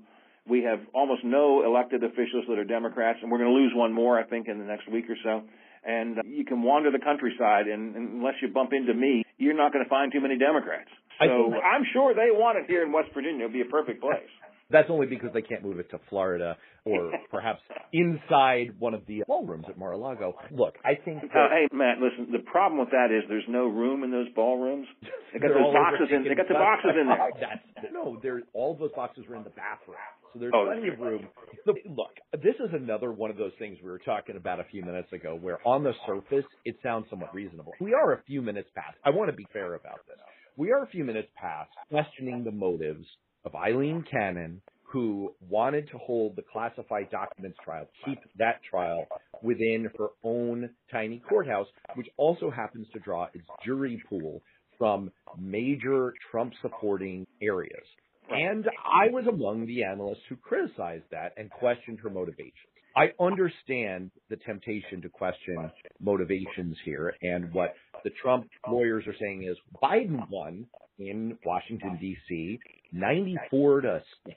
We 0.49 0.63
have 0.65 0.81
almost 0.95 1.25
no 1.25 1.65
elected 1.65 2.05
officials 2.05 2.45
that 2.49 2.59
are 2.59 2.65
Democrats, 2.65 3.19
and 3.23 3.31
we're 3.31 3.39
going 3.39 3.51
to 3.51 3.57
lose 3.57 3.73
one 3.75 3.93
more, 3.93 4.19
I 4.19 4.25
think, 4.25 4.47
in 4.49 4.59
the 4.59 4.65
next 4.65 4.91
week 4.91 5.07
or 5.09 5.17
so. 5.25 5.43
And 5.85 6.19
uh, 6.19 6.23
you 6.27 6.45
can 6.45 6.63
wander 6.63 6.91
the 6.91 6.99
countryside, 6.99 7.67
and, 7.67 7.97
and 7.97 8.21
unless 8.21 8.35
you 8.43 8.49
bump 8.49 8.73
into 8.73 8.95
me, 8.95 9.25
you're 9.39 9.57
not 9.57 9.73
going 9.73 9.85
to 9.85 9.89
find 9.89 10.13
too 10.13 10.21
many 10.21 10.39
Democrats. 10.39 10.91
So 11.21 11.55
I'm 11.55 11.85
sure 11.93 12.15
they 12.15 12.31
want 12.31 12.59
it 12.59 12.65
here 12.69 12.85
in 12.85 12.93
West 12.93 13.09
Virginia. 13.15 13.45
It'd 13.45 13.53
be 13.53 13.63
a 13.63 13.71
perfect 13.71 14.01
place. 14.01 14.29
That's 14.69 14.91
only 14.91 15.07
because 15.07 15.31
they 15.33 15.43
can't 15.43 15.63
move 15.63 15.79
it 15.79 15.91
to 15.91 16.01
Florida 16.11 16.57
or 16.85 17.13
perhaps 17.31 17.61
inside 17.93 18.75
one 18.81 18.95
of 18.95 19.07
the 19.07 19.23
ballrooms 19.27 19.67
at 19.69 19.79
Mar-a-Lago. 19.79 20.35
Look, 20.51 20.75
I 20.85 20.95
think. 21.05 21.23
That, 21.23 21.31
uh, 21.39 21.49
hey, 21.51 21.69
Matt, 21.73 21.99
listen. 21.99 22.33
The 22.33 22.43
problem 22.51 22.81
with 22.81 22.91
that 22.91 23.15
is 23.15 23.23
there's 23.29 23.47
no 23.49 23.67
room 23.67 24.03
in 24.03 24.11
those 24.11 24.29
ballrooms. 24.35 24.87
They 25.33 25.41
got 25.41 25.49
those 25.49 25.75
boxes 25.75 26.09
in. 26.11 26.25
They 26.25 26.35
got 26.35 26.49
the 26.49 26.55
boxes 26.55 26.93
in 26.99 27.09
there. 27.09 27.29
That's 27.39 27.93
no. 27.93 28.19
There, 28.23 28.41
all 28.55 28.75
those 28.75 28.93
boxes 28.97 29.25
were 29.29 29.37
in 29.37 29.45
the 29.45 29.51
bathroom, 29.51 30.01
so 30.33 30.39
there's 30.41 30.53
oh, 30.57 30.65
plenty 30.65 30.89
of 30.89 30.99
room. 30.99 31.29
Look, 31.67 32.17
this 32.33 32.55
is 32.57 32.73
another 32.73 33.13
one 33.13 33.31
of 33.31 33.37
those 33.37 33.53
things 33.59 33.77
we 33.85 33.91
were 33.91 33.99
talking 33.99 34.37
about 34.37 34.61
a 34.61 34.65
few 34.65 34.83
minutes 34.83 35.13
ago, 35.13 35.37
where 35.39 35.59
on 35.67 35.85
the 35.85 35.93
surface 36.07 36.47
it 36.65 36.77
sounds 36.83 37.05
somewhat 37.11 37.35
reasonable. 37.35 37.73
We 37.83 37.93
are 37.93 38.15
a 38.15 38.23
few 38.23 38.41
minutes 38.41 38.71
past. 38.75 38.97
I 39.05 39.11
want 39.11 39.31
to 39.31 39.37
be 39.37 39.47
fair 39.53 39.75
about 39.75 40.01
this. 40.09 40.17
We 40.59 40.73
are 40.73 40.83
a 40.83 40.87
few 40.87 41.05
minutes 41.05 41.29
past 41.37 41.69
questioning 41.91 42.43
the 42.43 42.51
motives 42.51 43.07
of 43.45 43.55
Aileen 43.55 44.03
Cannon, 44.11 44.63
who 44.85 45.35
wanted 45.51 45.87
to 45.91 45.99
hold 45.99 46.35
the 46.35 46.45
classified 46.51 47.11
documents 47.11 47.59
trial, 47.63 47.87
keep 48.07 48.19
that 48.39 48.63
trial 48.71 49.07
within 49.43 49.91
her 49.99 50.09
own 50.25 50.71
tiny 50.91 51.23
courthouse, 51.29 51.67
which 51.95 52.09
also 52.17 52.51
happens 52.51 52.87
to 52.95 53.01
draw 53.01 53.27
its 53.35 53.45
jury 53.67 54.03
pool 54.09 54.41
from 54.79 55.13
major 55.39 56.15
Trump 56.31 56.55
supporting 56.63 57.27
areas. 57.43 57.85
And 58.31 58.65
I 58.83 59.09
was 59.11 59.27
among 59.27 59.67
the 59.67 59.85
analysts 59.85 60.25
who 60.27 60.37
criticized 60.37 61.05
that 61.11 61.35
and 61.37 61.51
questioned 61.51 62.01
her 62.01 62.09
motivations. 62.09 62.76
I 62.97 63.13
understand 63.21 64.11
the 64.31 64.37
temptation 64.37 65.03
to 65.03 65.09
question 65.11 65.71
motivations 66.01 66.77
here, 66.85 67.15
and 67.21 67.53
what 67.53 67.75
the 68.05 68.11
Trump 68.23 68.49
lawyers 68.67 69.05
are 69.07 69.15
saying 69.21 69.45
is 69.45 69.57
Biden 69.83 70.29
won 70.31 70.67
in 70.99 71.37
Washington 71.45 71.99
D.C. 72.01 72.59
94 72.93 73.81
to 73.83 74.03
6. 74.27 74.37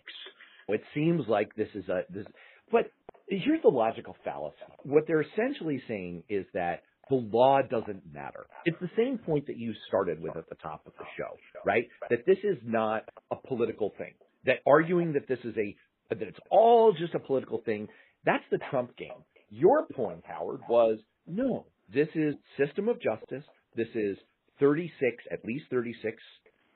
It 0.67 0.81
seems 0.93 1.23
like 1.27 1.55
this 1.55 1.69
is 1.73 1.87
a 1.87 2.01
this, 2.09 2.25
but 2.71 2.91
here's 3.29 3.61
the 3.61 3.69
logical 3.69 4.15
fallacy. 4.23 4.57
What 4.83 5.05
they're 5.07 5.21
essentially 5.21 5.81
saying 5.87 6.23
is 6.29 6.45
that 6.53 6.83
the 7.09 7.15
law 7.15 7.61
doesn't 7.61 8.03
matter. 8.13 8.45
It's 8.65 8.77
the 8.79 8.91
same 8.95 9.17
point 9.17 9.47
that 9.47 9.57
you 9.57 9.73
started 9.87 10.21
with 10.21 10.35
at 10.37 10.47
the 10.49 10.55
top 10.55 10.83
of 10.85 10.93
the 10.99 11.05
show, 11.17 11.37
right? 11.65 11.87
That 12.09 12.25
this 12.27 12.37
is 12.43 12.57
not 12.63 13.03
a 13.31 13.35
political 13.35 13.93
thing. 13.97 14.13
That 14.45 14.57
arguing 14.67 15.13
that 15.13 15.27
this 15.27 15.39
is 15.43 15.55
a 15.57 15.75
that 16.09 16.21
it's 16.21 16.39
all 16.49 16.91
just 16.91 17.13
a 17.13 17.19
political 17.19 17.61
thing, 17.63 17.87
that's 18.25 18.43
the 18.51 18.59
Trump 18.69 18.95
game. 18.97 19.23
Your 19.49 19.85
point, 19.87 20.23
Howard, 20.25 20.61
was 20.69 20.99
no. 21.27 21.65
This 21.93 22.07
is 22.15 22.35
system 22.57 22.87
of 22.87 23.01
justice. 23.01 23.43
This 23.75 23.87
is 23.95 24.17
36, 24.59 25.23
at 25.31 25.43
least 25.45 25.65
36 25.71 26.21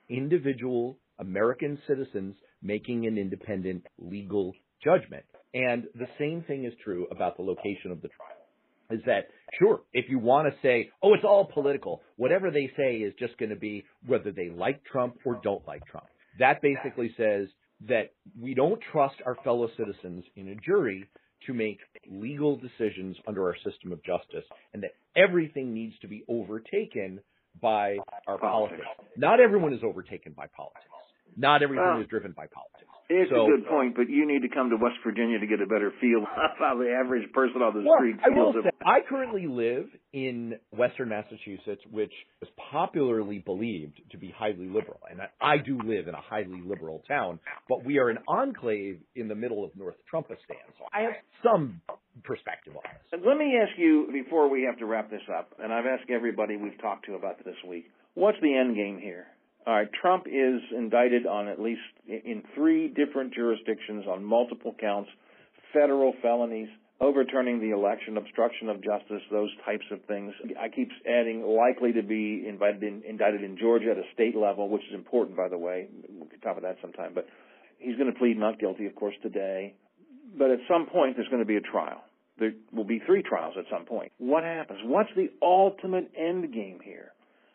individual 0.08 0.98
American 1.18 1.78
citizens 1.86 2.34
making 2.62 3.06
an 3.06 3.18
independent 3.18 3.84
legal 3.98 4.52
judgment. 4.82 5.24
And 5.52 5.84
the 5.94 6.08
same 6.18 6.42
thing 6.42 6.64
is 6.64 6.72
true 6.82 7.06
about 7.10 7.36
the 7.36 7.42
location 7.42 7.92
of 7.92 8.02
the 8.02 8.08
trial. 8.08 8.30
Is 8.90 9.00
that 9.06 9.28
sure, 9.58 9.80
if 9.92 10.06
you 10.10 10.18
want 10.18 10.48
to 10.48 10.54
say, 10.60 10.90
oh, 11.02 11.14
it's 11.14 11.24
all 11.24 11.48
political, 11.52 12.02
whatever 12.16 12.50
they 12.50 12.70
say 12.76 12.96
is 12.96 13.14
just 13.18 13.38
going 13.38 13.50
to 13.50 13.56
be 13.56 13.84
whether 14.06 14.30
they 14.30 14.50
like 14.50 14.84
Trump 14.84 15.16
or 15.24 15.40
don't 15.42 15.66
like 15.66 15.86
Trump. 15.86 16.06
That 16.38 16.60
basically 16.60 17.14
says 17.16 17.48
that 17.88 18.12
we 18.38 18.54
don't 18.54 18.80
trust 18.92 19.16
our 19.24 19.36
fellow 19.44 19.68
citizens 19.76 20.24
in 20.36 20.48
a 20.48 20.54
jury 20.56 21.08
to 21.46 21.54
make 21.54 21.78
legal 22.10 22.56
decisions 22.56 23.16
under 23.26 23.46
our 23.46 23.56
system 23.64 23.92
of 23.92 24.02
justice 24.04 24.44
and 24.72 24.82
that 24.82 24.92
everything 25.16 25.72
needs 25.74 25.94
to 26.00 26.08
be 26.08 26.24
overtaken 26.28 27.20
by 27.60 27.96
our 28.26 28.38
politics. 28.38 28.82
Not 29.16 29.40
everyone 29.40 29.72
is 29.72 29.80
overtaken 29.84 30.32
by 30.36 30.46
politics. 30.56 30.84
Not 31.36 31.62
everything 31.62 31.84
well, 31.84 32.00
is 32.00 32.08
driven 32.08 32.32
by 32.32 32.46
politics. 32.46 32.84
It's 33.10 33.30
so, 33.30 33.44
a 33.44 33.48
good 33.48 33.66
point, 33.68 33.94
but 33.94 34.08
you 34.08 34.26
need 34.26 34.40
to 34.42 34.48
come 34.48 34.70
to 34.70 34.76
West 34.76 34.96
Virginia 35.04 35.38
to 35.38 35.46
get 35.46 35.60
a 35.60 35.66
better 35.66 35.92
feel 36.00 36.20
of 36.24 36.50
how 36.58 36.78
the 36.78 36.88
average 36.88 37.30
person 37.32 37.60
on 37.60 37.74
the 37.74 37.86
well, 37.86 37.98
street 37.98 38.16
I 38.24 38.30
will 38.30 38.52
say, 38.54 38.70
I 38.84 39.00
currently 39.06 39.46
live 39.46 39.86
in 40.14 40.54
Western 40.72 41.10
Massachusetts, 41.10 41.82
which 41.90 42.12
is 42.40 42.48
popularly 42.72 43.40
believed 43.44 44.00
to 44.10 44.16
be 44.16 44.32
highly 44.34 44.68
liberal, 44.68 45.00
and 45.10 45.20
I 45.40 45.58
do 45.58 45.78
live 45.84 46.08
in 46.08 46.14
a 46.14 46.20
highly 46.20 46.62
liberal 46.64 47.02
town. 47.06 47.40
But 47.68 47.84
we 47.84 47.98
are 47.98 48.08
an 48.08 48.18
enclave 48.26 49.00
in 49.14 49.28
the 49.28 49.34
middle 49.34 49.64
of 49.64 49.76
North 49.76 49.96
Trumpistan, 50.10 50.64
so 50.78 50.86
I 50.94 51.02
have 51.02 51.12
some 51.42 51.82
perspective 52.22 52.74
on 52.74 52.82
this. 53.12 53.20
Let 53.26 53.36
me 53.36 53.58
ask 53.60 53.78
you 53.78 54.08
before 54.12 54.48
we 54.48 54.62
have 54.62 54.78
to 54.78 54.86
wrap 54.86 55.10
this 55.10 55.24
up, 55.36 55.52
and 55.62 55.74
I've 55.74 55.86
asked 55.86 56.08
everybody 56.10 56.56
we've 56.56 56.80
talked 56.80 57.04
to 57.06 57.16
about 57.16 57.44
this 57.44 57.56
week. 57.68 57.90
What's 58.14 58.38
the 58.40 58.56
end 58.56 58.76
game 58.76 58.98
here? 58.98 59.26
All 59.66 59.74
right, 59.74 59.88
Trump 60.00 60.26
is 60.26 60.60
indicted 60.76 61.26
on 61.26 61.48
at 61.48 61.58
least 61.60 61.80
in 62.06 62.42
three 62.54 62.88
different 62.88 63.32
jurisdictions 63.32 64.04
on 64.06 64.22
multiple 64.22 64.74
counts, 64.78 65.10
federal 65.72 66.12
felonies. 66.20 66.68
overturning 67.00 67.60
the 67.60 67.70
election, 67.70 68.16
obstruction 68.16 68.68
of 68.68 68.82
justice, 68.82 69.22
those 69.30 69.50
types 69.64 69.84
of 69.90 69.98
things. 70.06 70.32
I 70.60 70.68
keep 70.68 70.90
adding 71.08 71.42
likely 71.42 71.92
to 71.92 72.02
be 72.02 72.46
invited 72.48 72.82
in, 72.82 73.02
indicted 73.06 73.42
in 73.42 73.58
Georgia 73.58 73.90
at 73.90 73.98
a 73.98 74.04
state 74.14 74.36
level, 74.36 74.68
which 74.68 74.82
is 74.88 74.94
important, 74.94 75.36
by 75.36 75.48
the 75.48 75.58
way. 75.58 75.88
We 76.08 76.28
can 76.28 76.40
talk 76.40 76.56
about 76.56 76.62
that 76.62 76.76
sometime. 76.80 77.12
But 77.14 77.26
he's 77.78 77.96
going 77.96 78.12
to 78.12 78.18
plead 78.18 78.38
not 78.38 78.58
guilty, 78.60 78.86
of 78.86 78.94
course, 78.94 79.14
today. 79.22 79.74
But 80.36 80.50
at 80.50 80.58
some 80.68 80.86
point, 80.86 81.16
there's 81.16 81.28
going 81.28 81.42
to 81.42 81.46
be 81.46 81.56
a 81.56 81.60
trial. 81.60 82.02
There 82.38 82.52
will 82.72 82.84
be 82.84 83.00
three 83.06 83.22
trials 83.22 83.54
at 83.58 83.64
some 83.70 83.84
point. 83.84 84.12
What 84.18 84.42
happens? 84.42 84.80
What's 84.84 85.10
the 85.14 85.30
ultimate 85.42 86.10
end 86.18 86.52
game 86.52 86.80
here? 86.82 87.12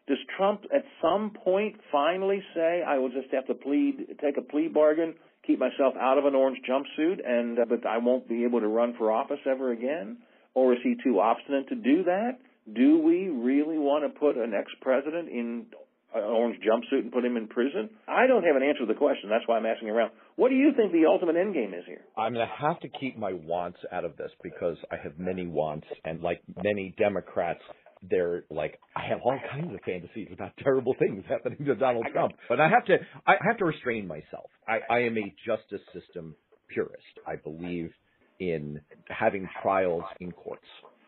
Does 0.10 0.17
Trump 0.36 0.62
at 0.74 0.84
some 1.04 1.32
point 1.45 1.76
finally 1.91 2.41
say, 2.56 2.82
I 2.82 2.98
will 2.98 3.10
just 3.10 3.32
have 3.32 3.45
to 3.45 3.54
plead, 3.54 4.17
take 4.19 4.38
a 4.38 4.41
plea 4.41 4.67
bargain, 4.67 5.13
keep 5.45 5.60
myself 5.60 5.93
out 6.02 6.17
of 6.17 6.26
an 6.26 6.34
orange 6.34 6.58
jumpsuit, 6.67 7.19
and 7.24 7.60
uh, 7.60 7.65
but 7.69 7.86
I 7.86 8.00
won't 8.00 8.28
be 8.28 8.43
able 8.43 8.60
to 8.60 8.67
run 8.67 8.95
for 8.98 9.12
office 9.12 9.38
ever 9.45 9.72
again? 9.72 10.17
Or 10.56 10.74
is 10.74 10.80
he 10.84 10.95
too 11.04 11.19
obstinate 11.19 11.69
to 11.69 11.76
do 11.76 12.04
that? 12.06 12.39
Do 12.74 13.00
we 13.00 13.30
really 13.30 13.78
want 13.78 14.04
to 14.04 14.19
put 14.19 14.36
an 14.36 14.54
ex-president 14.54 15.30
in 15.30 15.67
an 16.15 16.24
orange 16.24 16.58
jumpsuit 16.58 17.02
and 17.02 17.12
put 17.12 17.24
him 17.24 17.38
in 17.38 17.48
prison? 17.48 17.91
I 18.08 18.26
don't 18.26 18.43
have 18.43 18.56
an 18.56 18.63
answer 18.63 18.80
to 18.80 18.86
the 18.88 18.98
question. 18.98 19.30
That's 19.30 19.48
why 19.48 19.58
I'm 19.58 19.65
asking 19.67 19.89
around. 19.89 20.10
What 20.38 20.50
do 20.50 20.56
you 20.56 20.72
think 20.76 20.91
the 20.91 21.06
ultimate 21.08 21.36
end 21.36 21.54
game 21.54 21.76
is 21.76 21.84
here? 21.86 22.02
I'm 22.17 22.34
going 22.34 22.48
to 22.48 22.67
have 22.67 22.80
to 22.80 22.89
keep 23.00 23.15
my 23.15 23.34
wants 23.34 23.78
out 23.91 24.06
of 24.06 24.17
this 24.17 24.32
because 24.41 24.78
I 24.91 24.95
have 25.04 25.19
many 25.19 25.45
wants, 25.45 25.86
and 26.04 26.22
like 26.22 26.41
many 26.63 26.95
Democrats, 26.98 27.62
they're 28.09 28.43
like 28.49 28.79
I 28.95 29.07
have 29.09 29.19
all 29.23 29.38
kinds 29.51 29.73
of 29.73 29.79
fantasies 29.85 30.29
about 30.31 30.51
terrible 30.63 30.95
things 30.99 31.23
happening 31.27 31.65
to 31.65 31.75
Donald 31.75 32.05
Trump, 32.13 32.33
but 32.47 32.59
I 32.59 32.69
have 32.69 32.85
to 32.85 32.97
I 33.27 33.33
have 33.45 33.57
to 33.57 33.65
restrain 33.65 34.07
myself. 34.07 34.49
I, 34.67 34.79
I 34.89 34.99
am 34.99 35.17
a 35.17 35.33
justice 35.45 35.85
system 35.93 36.35
purist. 36.69 37.03
I 37.27 37.35
believe 37.35 37.91
in 38.39 38.79
having 39.09 39.47
trials 39.62 40.03
in 40.19 40.31
courts 40.31 40.65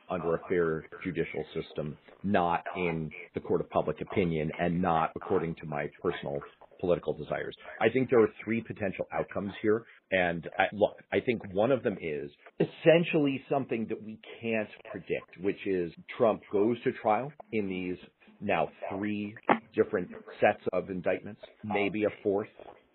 under 0.09 0.35
a 0.35 0.39
fair 0.49 0.85
judicial 1.03 1.45
system, 1.55 1.97
not 2.23 2.63
in 2.75 3.09
the 3.33 3.39
court 3.39 3.61
of 3.61 3.69
public 3.69 4.01
opinion 4.01 4.51
and 4.59 4.81
not 4.81 5.11
according 5.15 5.55
to 5.55 5.65
my 5.65 5.89
personal 6.01 6.39
political 6.81 7.13
desires. 7.13 7.55
I 7.79 7.87
think 7.89 8.09
there 8.09 8.21
are 8.21 8.29
three 8.43 8.61
potential 8.61 9.07
outcomes 9.13 9.53
here. 9.61 9.85
And 10.11 10.49
I, 10.59 10.65
look, 10.73 10.97
I 11.13 11.21
think 11.21 11.41
one 11.53 11.71
of 11.71 11.83
them 11.83 11.97
is 12.01 12.29
essentially 12.59 13.41
something 13.49 13.85
that 13.87 14.03
we 14.03 14.19
can't 14.41 14.69
predict, 14.91 15.37
which 15.39 15.65
is 15.65 15.93
Trump 16.17 16.41
goes 16.51 16.81
to 16.83 16.91
trial 17.01 17.31
in 17.53 17.69
these 17.69 17.97
now 18.41 18.67
three 18.89 19.35
different 19.75 20.09
sets 20.41 20.63
of 20.73 20.89
indictments, 20.89 21.41
maybe 21.63 22.03
a 22.03 22.09
fourth, 22.23 22.49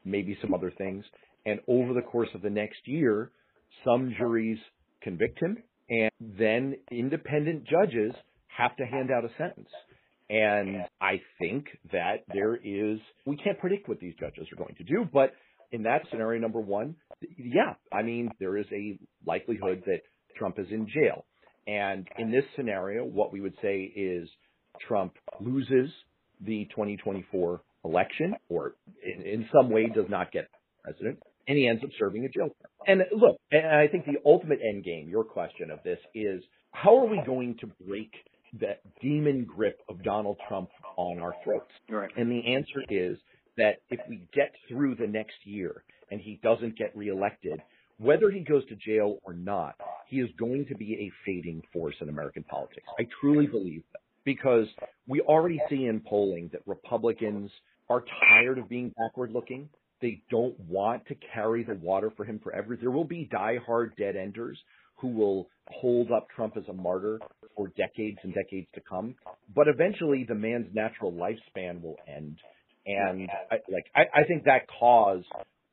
maybe 0.05 0.37
some 0.43 0.53
other 0.53 0.73
things. 0.77 1.05
And 1.47 1.61
over 1.69 1.95
the 1.95 2.03
course 2.03 2.29
of 2.35 2.43
the 2.43 2.51
next 2.51 2.81
year, 2.87 3.31
some 3.85 4.15
juries 4.19 4.59
convict 5.01 5.41
him 5.41 5.57
and 5.89 6.11
then 6.21 6.77
independent 6.91 7.65
judges 7.65 8.13
have 8.49 8.77
to 8.77 8.85
hand 8.85 9.11
out 9.11 9.25
a 9.25 9.29
sentence. 9.39 9.69
And 10.29 10.85
I 11.01 11.21
think 11.39 11.67
that 11.93 12.25
there 12.33 12.57
is, 12.57 12.99
we 13.27 13.37
can't 13.37 13.59
predict 13.59 13.89
what 13.89 14.01
these 14.01 14.15
judges 14.19 14.49
are 14.53 14.57
going 14.57 14.75
to 14.77 14.85
do, 14.85 15.09
but 15.13 15.33
in 15.73 15.85
that 15.85 16.03
scenario, 16.11 16.41
number 16.41 16.61
one, 16.61 16.97
yeah, 17.39 17.75
I 17.93 18.03
mean, 18.03 18.31
there 18.41 18.57
is 18.57 18.67
a 18.73 18.99
likelihood 19.25 19.83
that 19.87 20.01
Trump 20.37 20.59
is 20.59 20.67
in 20.71 20.89
jail. 20.89 21.25
And 21.67 22.07
in 22.19 22.31
this 22.31 22.45
scenario, 22.55 23.05
what 23.05 23.33
we 23.33 23.41
would 23.41 23.55
say 23.63 23.83
is 23.83 24.29
Trump 24.87 25.15
loses 25.41 25.91
the 26.41 26.67
2024 26.71 27.63
election 27.85 28.35
or 28.49 28.75
in, 29.05 29.23
in 29.23 29.49
some 29.55 29.71
way 29.71 29.87
does 29.87 30.07
not 30.09 30.33
get 30.33 30.49
president 30.83 31.19
and 31.49 31.57
he 31.57 31.69
ends 31.69 31.83
up 31.85 31.91
serving 31.99 32.25
a 32.25 32.29
jail 32.29 32.49
term. 32.49 32.71
And 32.87 33.03
look, 33.19 33.37
and 33.51 33.67
I 33.67 33.89
think 33.89 34.05
the 34.05 34.19
ultimate 34.25 34.59
end 34.63 34.85
game, 34.85 35.09
your 35.09 35.25
question 35.25 35.71
of 35.71 35.81
this 35.85 35.99
is 36.15 36.43
how 36.73 36.99
are 36.99 37.07
we 37.07 37.21
going 37.25 37.57
to 37.61 37.67
break 37.87 38.13
that 38.61 38.81
demon 39.01 39.45
grip 39.45 39.81
of 39.89 40.03
Donald 40.03 40.39
Trump 40.49 40.71
on 40.97 41.19
our 41.19 41.35
throats? 41.45 41.71
Right. 41.89 42.11
And 42.17 42.31
the 42.31 42.55
answer 42.55 42.83
is 42.89 43.19
that 43.57 43.83
if 43.91 44.01
we 44.09 44.23
get 44.33 44.53
through 44.69 44.97
the 44.97 45.07
next 45.07 45.37
year 45.45 45.83
and 46.11 46.21
he 46.21 46.41
doesn't 46.43 46.77
get 46.77 46.97
reelected, 46.97 47.61
whether 47.99 48.31
he 48.31 48.41
goes 48.41 48.67
to 48.69 48.77
jail 48.77 49.19
or 49.25 49.33
not, 49.33 49.75
he 50.09 50.21
is 50.21 50.29
going 50.39 50.67
to 50.67 50.75
be 50.75 50.95
a 50.95 51.13
fading 51.25 51.63
force 51.73 51.95
in 52.01 52.09
American 52.09 52.45
politics. 52.45 52.87
I 52.99 53.07
truly 53.21 53.47
believe 53.47 53.83
that 53.93 54.01
because 54.25 54.67
we 55.07 55.21
already 55.23 55.61
see 55.71 55.87
in 55.87 56.01
polling 56.01 56.51
that 56.53 56.61
Republicans 56.67 57.51
are 57.89 58.05
tired 58.29 58.59
of 58.59 58.69
being 58.69 58.93
backward 58.99 59.33
looking. 59.33 59.69
They 60.03 60.23
don't 60.31 60.59
want 60.61 61.07
to 61.07 61.15
carry 61.33 61.63
the 61.63 61.75
water 61.77 62.13
for 62.17 62.25
him 62.25 62.39
forever. 62.43 62.77
There 62.77 62.91
will 62.91 63.05
be 63.05 63.29
diehard 63.33 63.97
dead 63.97 64.17
enders 64.17 64.59
who 64.97 65.09
will 65.09 65.49
hold 65.69 66.11
up 66.11 66.29
Trump 66.35 66.57
as 66.57 66.65
a 66.69 66.73
martyr 66.73 67.19
for 67.57 67.69
decades 67.77 68.19
and 68.23 68.35
decades 68.35 68.69
to 68.75 68.81
come. 68.89 69.15
But 69.55 69.69
eventually, 69.69 70.25
the 70.29 70.35
man's 70.35 70.75
natural 70.75 71.13
lifespan 71.13 71.83
will 71.83 71.97
end, 72.07 72.39
and 72.87 73.29
I, 73.51 73.57
like 73.71 73.87
I, 73.95 74.21
I 74.21 74.25
think 74.25 74.45
that 74.45 74.67
cause 74.79 75.25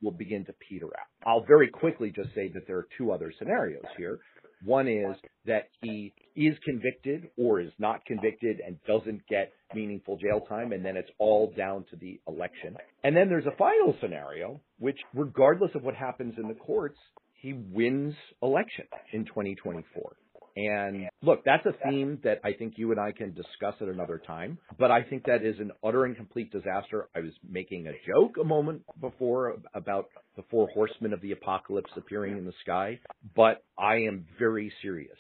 will 0.02 0.12
begin 0.12 0.46
to 0.46 0.54
peter 0.68 0.88
out. 0.88 1.08
I'll 1.26 1.46
very 1.46 1.70
quickly 1.70 2.12
just 2.14 2.30
say 2.36 2.50
that 2.50 2.68
there 2.68 2.78
are 2.78 2.88
two 2.98 3.12
other 3.12 3.34
scenarios 3.38 3.86
here. 3.98 4.20
One 4.66 4.88
is 4.88 5.16
that 5.46 5.70
he 5.82 6.14
is 6.36 6.56
convicted 6.64 7.30
or 7.38 7.60
is 7.60 7.72
not 7.80 8.06
convicted 8.06 8.62
and 8.66 8.78
doesn't 8.88 9.28
get 9.28 9.52
meaningful 9.76 10.18
jail 10.18 10.42
time, 10.48 10.72
and 10.72 10.86
then 10.86 10.96
it's 10.96 11.10
all 11.20 11.54
down 11.58 11.86
to 11.90 11.98
the 11.98 12.20
election. 12.28 12.78
And 13.04 13.16
then 13.16 13.28
there's 13.28 13.46
a 13.46 13.56
final 13.58 13.96
scenario, 14.00 14.62
which, 14.80 15.00
regardless 15.14 15.72
of 15.76 15.84
what 15.84 15.96
happens 15.96 16.36
in 16.38 16.48
the 16.48 16.54
courts, 16.54 16.98
he 17.34 17.54
wins 17.54 18.16
election 18.42 18.86
in 19.12 19.26
2024. 19.26 20.14
And 20.56 21.10
look, 21.22 21.44
that's 21.44 21.66
a 21.66 21.74
theme 21.90 22.20
that 22.24 22.40
I 22.44 22.54
think 22.54 22.74
you 22.78 22.92
and 22.92 23.00
I 23.00 23.12
can 23.12 23.34
discuss 23.34 23.76
at 23.82 23.88
another 23.88 24.22
time. 24.26 24.60
But 24.78 24.92
I 24.92 25.02
think 25.04 25.26
that 25.26 25.44
is 25.44 25.60
an 25.60 25.72
utter 25.84 26.06
and 26.06 26.16
complete 26.16 26.52
disaster. 26.52 27.10
I 27.16 27.20
was 27.22 27.32
making 27.48 27.88
a 27.88 27.94
joke 28.08 28.36
a 28.40 28.44
moment 28.44 28.84
before 29.02 29.58
about 29.74 30.08
the 30.36 30.44
four 30.52 30.68
horsemen 30.74 31.14
of 31.14 31.22
the 31.22 31.32
apocalypse 31.32 31.92
appearing 31.96 32.38
in 32.38 32.46
the 32.46 32.54
sky. 32.62 33.00
But 33.36 33.64
I 33.78 33.96
am 33.96 34.26
very 34.38 34.72
serious 34.82 35.18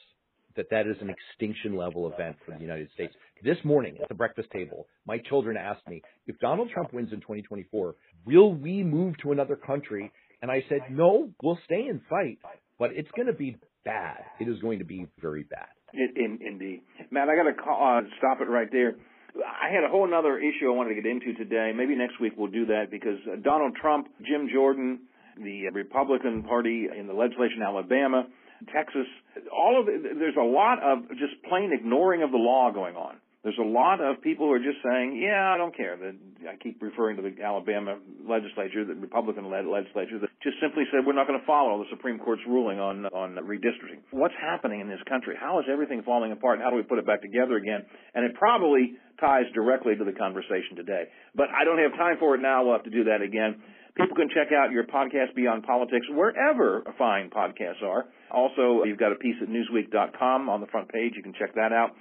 that 0.56 0.70
that 0.70 0.86
is 0.86 0.98
an 1.02 1.10
extinction 1.10 1.76
level 1.76 2.12
event 2.12 2.36
for 2.46 2.54
the 2.54 2.62
United 2.62 2.90
States. 2.94 3.14
This 3.44 3.58
morning 3.64 3.98
at 4.02 4.08
the 4.08 4.16
breakfast 4.16 4.50
table, 4.52 4.88
my 5.08 5.18
children 5.18 5.58
asked 5.58 5.88
me, 5.88 6.02
if 6.28 6.38
Donald 6.40 6.70
Trump 6.72 6.94
wins 6.94 7.12
in 7.12 7.22
2024, 7.22 7.96
will 8.26 8.54
we 8.54 8.84
move 8.84 9.18
to 9.24 9.32
another 9.32 9.56
country? 9.56 10.12
And 10.42 10.52
I 10.52 10.64
said, 10.70 10.82
no, 10.92 11.30
we'll 11.42 11.58
stay 11.66 11.88
and 11.90 12.02
fight, 12.10 12.38
but 12.78 12.92
it's 12.94 13.10
going 13.16 13.28
to 13.28 13.34
be 13.34 13.58
bad. 13.86 14.24
It 14.40 14.48
is 14.48 14.60
going 14.60 14.80
to 14.80 14.86
be 14.86 15.08
very 15.22 15.44
bad. 15.44 15.68
In, 15.94 16.10
in, 16.16 16.40
indeed. 16.46 16.82
Matt, 17.12 17.30
I 17.30 17.36
got 17.36 17.44
to 17.44 17.72
uh, 17.72 18.02
stop 18.18 18.42
it 18.42 18.50
right 18.50 18.70
there. 18.72 18.96
I 19.36 19.74
had 19.74 19.84
a 19.84 19.90
whole 19.90 20.12
other 20.14 20.38
issue 20.38 20.68
I 20.68 20.76
wanted 20.76 20.96
to 20.96 21.02
get 21.02 21.10
into 21.10 21.34
today. 21.34 21.72
Maybe 21.76 21.96
next 21.96 22.20
week 22.20 22.34
we'll 22.38 22.52
do 22.52 22.68
that 22.68 22.92
because 22.92 23.18
uh, 23.32 23.38
Donald 23.44 23.76
Trump, 23.82 24.08
Jim 24.26 24.50
Jordan, 24.54 25.02
the 25.38 25.70
Republican 25.74 26.44
Party 26.44 26.88
in 26.96 27.08
the 27.08 27.14
legislation 27.14 27.58
in 27.58 27.64
Alabama, 27.64 28.28
Texas, 28.74 29.08
all 29.52 29.82
of 29.82 29.88
it, 29.90 30.02
there's 30.20 30.38
a 30.40 30.46
lot 30.46 30.82
of 30.84 31.10
just 31.18 31.34
plain 31.50 31.72
ignoring 31.74 32.22
of 32.22 32.32
the 32.32 32.38
law 32.38 32.72
going 32.72 32.96
on. 32.96 33.18
There's 33.44 33.60
a 33.60 33.68
lot 33.68 34.00
of 34.00 34.22
people 34.22 34.48
who 34.48 34.54
are 34.54 34.64
just 34.64 34.80
saying, 34.82 35.20
"Yeah, 35.20 35.52
I 35.54 35.58
don't 35.58 35.76
care." 35.76 36.00
I 36.48 36.56
keep 36.56 36.82
referring 36.82 37.18
to 37.18 37.22
the 37.22 37.44
Alabama 37.44 38.00
legislature, 38.24 38.86
the 38.86 38.96
Republican-led 38.96 39.66
legislature, 39.66 40.18
that 40.20 40.30
just 40.42 40.60
simply 40.62 40.86
said 40.92 41.06
we're 41.06 41.12
not 41.12 41.28
going 41.28 41.40
to 41.40 41.46
follow 41.46 41.84
the 41.84 41.90
Supreme 41.90 42.20
Court's 42.20 42.42
ruling 42.48 42.80
on 42.80 43.06
on 43.08 43.36
redistricting. 43.36 44.00
What's 44.12 44.36
happening 44.40 44.80
in 44.80 44.88
this 44.88 45.04
country? 45.10 45.36
How 45.36 45.60
is 45.60 45.66
everything 45.70 46.04
falling 46.04 46.32
apart? 46.32 46.60
How 46.62 46.70
do 46.70 46.78
we 46.78 46.84
put 46.84 47.00
it 47.00 47.06
back 47.06 47.22
together 47.22 47.58
again? 47.58 47.86
And 48.16 48.24
it 48.24 48.34
probably 48.36 48.96
ties 49.20 49.46
directly 49.54 49.96
to 49.96 50.04
the 50.04 50.14
conversation 50.14 50.76
today. 50.76 51.10
But 51.36 51.50
I 51.50 51.66
don't 51.66 51.80
have 51.80 51.92
time 52.00 52.18
for 52.20 52.36
it 52.36 52.42
now. 52.42 52.64
We'll 52.64 52.74
have 52.74 52.84
to 52.84 52.92
do 52.92 53.04
that 53.06 53.22
again. 53.22 53.62
People 53.96 54.16
can 54.16 54.30
check 54.30 54.52
out 54.52 54.72
your 54.72 54.86
podcast 54.86 55.36
Beyond 55.36 55.64
Politics 55.64 56.08
wherever 56.10 56.84
fine 56.98 57.30
podcasts 57.30 57.84
are. 57.84 58.06
Also, 58.32 58.84
you've 58.86 58.98
got 58.98 59.12
a 59.12 59.16
piece 59.16 59.36
at 59.42 59.50
Newsweek.com 59.50 60.50
on 60.50 60.62
the 60.62 60.68
front 60.68 60.90
page. 60.90 61.14
You 61.16 61.22
can 61.22 61.34
check 61.34 61.54
that 61.56 61.72
out. 61.72 61.92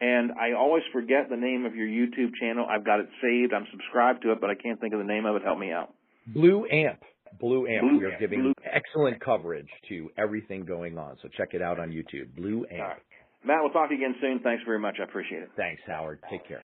And 0.00 0.32
I 0.32 0.52
always 0.58 0.82
forget 0.92 1.28
the 1.30 1.36
name 1.36 1.64
of 1.64 1.76
your 1.76 1.86
YouTube 1.86 2.34
channel. 2.40 2.66
I've 2.68 2.84
got 2.84 3.00
it 3.00 3.08
saved. 3.22 3.52
I'm 3.52 3.66
subscribed 3.70 4.22
to 4.22 4.32
it, 4.32 4.40
but 4.40 4.50
I 4.50 4.54
can't 4.54 4.80
think 4.80 4.92
of 4.94 4.98
the 4.98 5.06
name 5.06 5.26
of 5.26 5.36
it. 5.36 5.42
Help 5.42 5.58
me 5.58 5.70
out. 5.70 5.94
Blue 6.26 6.66
Amp. 6.70 7.00
Blue 7.40 7.66
Amp. 7.66 7.82
Blue, 7.82 7.98
we 7.98 8.04
are 8.04 8.18
giving 8.18 8.42
Blue. 8.42 8.54
excellent 8.64 9.20
coverage 9.20 9.68
to 9.88 10.10
everything 10.18 10.64
going 10.64 10.98
on. 10.98 11.16
So 11.22 11.28
check 11.36 11.50
it 11.54 11.62
out 11.62 11.78
on 11.78 11.90
YouTube. 11.90 12.34
Blue 12.36 12.66
Amp. 12.70 12.98
Matt, 13.44 13.58
we'll 13.62 13.72
talk 13.72 13.90
again 13.90 14.14
soon. 14.20 14.40
Thanks 14.40 14.62
very 14.64 14.78
much. 14.78 14.96
I 15.00 15.04
appreciate 15.04 15.42
it. 15.42 15.50
Thanks, 15.56 15.82
Howard. 15.86 16.20
Take 16.30 16.46
care. 16.46 16.62